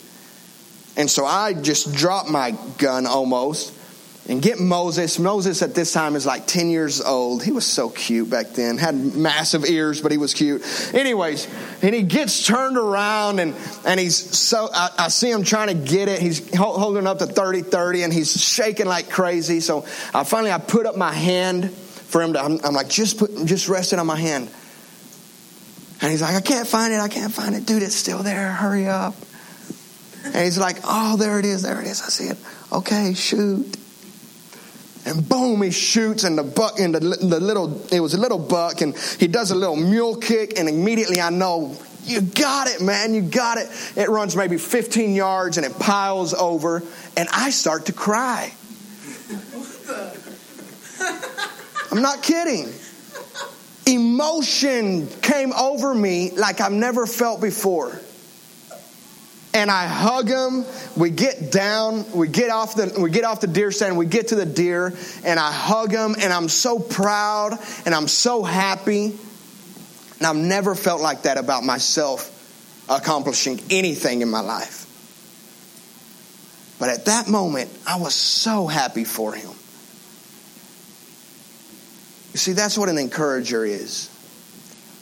And 0.97 1.09
so 1.09 1.25
I 1.25 1.53
just 1.53 1.95
dropped 1.95 2.29
my 2.29 2.55
gun 2.77 3.07
almost 3.07 3.75
and 4.29 4.43
get 4.43 4.59
Moses. 4.59 5.17
Moses 5.17 5.63
at 5.63 5.73
this 5.73 5.91
time 5.91 6.15
is 6.15 6.23
like 6.23 6.45
10 6.45 6.69
years 6.69 7.01
old. 7.01 7.43
He 7.43 7.51
was 7.51 7.65
so 7.65 7.89
cute 7.89 8.29
back 8.29 8.49
then. 8.51 8.77
Had 8.77 9.15
massive 9.15 9.65
ears, 9.65 10.01
but 10.01 10.11
he 10.11 10.19
was 10.19 10.35
cute. 10.35 10.63
Anyways, 10.93 11.47
and 11.81 11.95
he 11.95 12.03
gets 12.03 12.45
turned 12.45 12.77
around 12.77 13.39
and, 13.39 13.55
and 13.87 13.99
he's 13.99 14.15
so, 14.15 14.69
I, 14.71 14.91
I 14.99 15.07
see 15.07 15.31
him 15.31 15.43
trying 15.43 15.69
to 15.69 15.73
get 15.73 16.09
it. 16.09 16.21
He's 16.21 16.55
holding 16.55 17.07
up 17.07 17.17
to 17.17 17.25
30 17.25 17.63
30 17.63 18.03
and 18.03 18.13
he's 18.13 18.39
shaking 18.39 18.85
like 18.85 19.09
crazy. 19.09 19.61
So 19.61 19.79
I 20.13 20.23
finally, 20.23 20.51
I 20.51 20.59
put 20.59 20.85
up 20.85 20.95
my 20.95 21.11
hand 21.11 21.71
for 21.71 22.21
him 22.21 22.33
to, 22.33 22.39
I'm, 22.39 22.59
I'm 22.63 22.75
like, 22.75 22.87
just 22.87 23.17
put, 23.17 23.31
just 23.45 23.67
rest 23.67 23.93
it 23.93 23.99
on 23.99 24.05
my 24.05 24.15
hand. 24.15 24.47
And 26.01 26.11
he's 26.11 26.21
like, 26.21 26.35
I 26.35 26.41
can't 26.41 26.67
find 26.67 26.93
it. 26.93 26.99
I 26.99 27.07
can't 27.07 27.33
find 27.33 27.55
it. 27.55 27.65
Dude, 27.65 27.81
it's 27.81 27.95
still 27.95 28.21
there. 28.21 28.51
Hurry 28.51 28.87
up. 28.87 29.15
And 30.23 30.35
he's 30.35 30.59
like, 30.59 30.77
oh, 30.83 31.17
there 31.17 31.39
it 31.39 31.45
is. 31.45 31.63
There 31.63 31.81
it 31.81 31.87
is. 31.87 32.01
I 32.03 32.09
see 32.09 32.25
it. 32.25 32.37
Okay, 32.71 33.15
shoot 33.15 33.78
and 35.09 35.27
boom, 35.27 35.61
he 35.61 35.71
shoots, 35.71 36.23
and 36.23 36.37
the 36.37 36.43
buck, 36.43 36.79
and 36.79 36.93
the, 36.93 36.99
the 36.99 37.39
little, 37.39 37.81
it 37.91 37.99
was 37.99 38.13
a 38.13 38.19
little 38.19 38.37
buck, 38.37 38.81
and 38.81 38.95
he 39.19 39.27
does 39.27 39.51
a 39.51 39.55
little 39.55 39.75
mule 39.75 40.15
kick, 40.15 40.57
and 40.57 40.69
immediately 40.69 41.19
I 41.19 41.31
know, 41.31 41.75
you 42.03 42.21
got 42.21 42.67
it, 42.67 42.81
man, 42.81 43.13
you 43.13 43.21
got 43.21 43.57
it. 43.57 43.67
It 43.95 44.09
runs 44.09 44.35
maybe 44.35 44.57
15 44.57 45.15
yards, 45.15 45.57
and 45.57 45.65
it 45.65 45.77
piles 45.79 46.33
over, 46.33 46.83
and 47.17 47.27
I 47.33 47.49
start 47.49 47.87
to 47.87 47.93
cry. 47.93 48.53
I'm 51.91 52.01
not 52.03 52.21
kidding. 52.21 52.71
Emotion 53.87 55.07
came 55.21 55.51
over 55.53 55.95
me 55.95 56.31
like 56.31 56.61
I've 56.61 56.71
never 56.71 57.07
felt 57.07 57.41
before 57.41 57.99
and 59.53 59.71
I 59.71 59.87
hug 59.87 60.27
him. 60.27 60.65
We 60.95 61.09
get 61.09 61.51
down, 61.51 62.11
we 62.11 62.27
get 62.27 62.49
off 62.49 62.75
the 62.75 62.95
we 62.99 63.09
get 63.09 63.23
off 63.23 63.41
the 63.41 63.47
deer 63.47 63.71
stand, 63.71 63.97
we 63.97 64.05
get 64.05 64.29
to 64.29 64.35
the 64.35 64.45
deer, 64.45 64.93
and 65.23 65.39
I 65.39 65.51
hug 65.51 65.91
him, 65.91 66.15
and 66.19 66.31
I'm 66.31 66.49
so 66.49 66.79
proud 66.79 67.57
and 67.85 67.95
I'm 67.95 68.07
so 68.07 68.43
happy. 68.43 69.17
And 70.17 70.27
I've 70.27 70.35
never 70.35 70.75
felt 70.75 71.01
like 71.01 71.23
that 71.23 71.37
about 71.37 71.63
myself 71.63 72.35
accomplishing 72.89 73.61
anything 73.69 74.21
in 74.21 74.29
my 74.29 74.41
life. 74.41 74.85
But 76.77 76.89
at 76.89 77.05
that 77.05 77.27
moment, 77.27 77.69
I 77.87 77.99
was 77.99 78.15
so 78.15 78.67
happy 78.67 79.05
for 79.05 79.33
him. 79.33 79.49
You 82.33 82.37
see, 82.37 82.51
that's 82.51 82.77
what 82.77 82.89
an 82.89 82.97
encourager 82.97 83.65
is. 83.65 84.09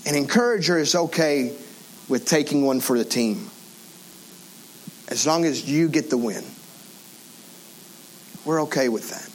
An 0.06 0.16
encourager 0.16 0.78
is 0.78 0.96
okay 0.96 1.56
with 2.08 2.26
taking 2.26 2.66
one 2.66 2.80
for 2.80 2.98
the 2.98 3.06
team 3.06 3.50
as 5.18 5.26
long 5.26 5.46
as 5.46 5.68
you 5.68 5.90
get 5.90 6.12
the 6.12 6.18
win. 6.18 6.44
We're 8.46 8.62
okay 8.64 8.88
with 8.88 9.10
that. 9.10 9.28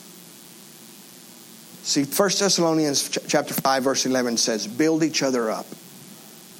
See, 1.85 2.05
1 2.05 2.31
Thessalonians 2.39 3.09
chapter 3.27 3.53
5, 3.53 3.83
verse 3.83 4.07
11 4.07 4.37
says, 4.37 4.69
build 4.69 5.03
each 5.03 5.25
other 5.25 5.51
up. 5.51 5.67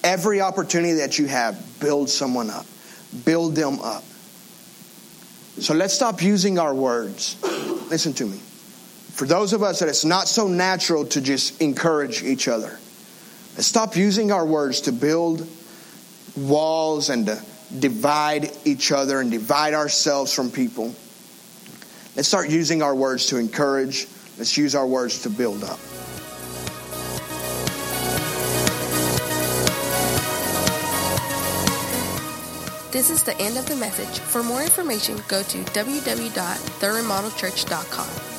Every 0.03 0.41
opportunity 0.41 0.95
that 0.95 1.21
you 1.21 1.27
have, 1.27 1.79
build 1.79 2.11
someone 2.11 2.51
up. 2.51 2.67
Build 3.25 3.55
them 3.55 3.79
up. 3.79 4.03
So 5.61 5.73
let's 5.73 5.95
stop 5.95 6.21
using 6.21 6.59
our 6.59 6.75
words. 6.75 7.37
Listen 7.91 8.13
to 8.15 8.27
me. 8.27 8.39
For 8.39 9.25
those 9.25 9.53
of 9.53 9.63
us 9.63 9.79
that 9.79 9.89
it's 9.89 10.05
not 10.05 10.27
so 10.27 10.49
natural 10.49 11.05
to 11.07 11.21
just 11.21 11.63
encourage 11.63 12.25
each 12.25 12.49
other, 12.49 12.77
let's 13.55 13.69
stop 13.69 13.95
using 13.95 14.33
our 14.33 14.45
words 14.45 14.81
to 14.83 14.93
build 14.93 15.47
walls 16.37 17.09
and 17.09 17.27
to 17.27 17.41
divide 17.79 18.51
each 18.65 18.93
other 18.93 19.21
and 19.21 19.31
divide 19.31 19.75
ourselves 19.75 20.33
from 20.33 20.51
people. 20.51 20.95
Let's 22.17 22.29
start 22.29 22.51
using 22.51 22.83
our 22.83 22.95
words 22.95 23.27
to 23.27 23.39
encourage. 23.39 24.07
Let's 24.39 24.57
use 24.57 24.75
our 24.75 24.87
words 24.87 25.23
to 25.23 25.31
build 25.31 25.65
up. 25.65 25.79
This 32.93 33.09
is 33.09 33.23
the 33.23 33.35
end 33.41 33.57
of 33.57 33.65
the 33.67 33.77
message. 33.77 34.21
For 34.21 34.43
more 34.43 34.63
information, 34.63 35.17
go 35.27 35.43
to 35.43 35.59
www.theremodelchurch.com. 35.59 38.32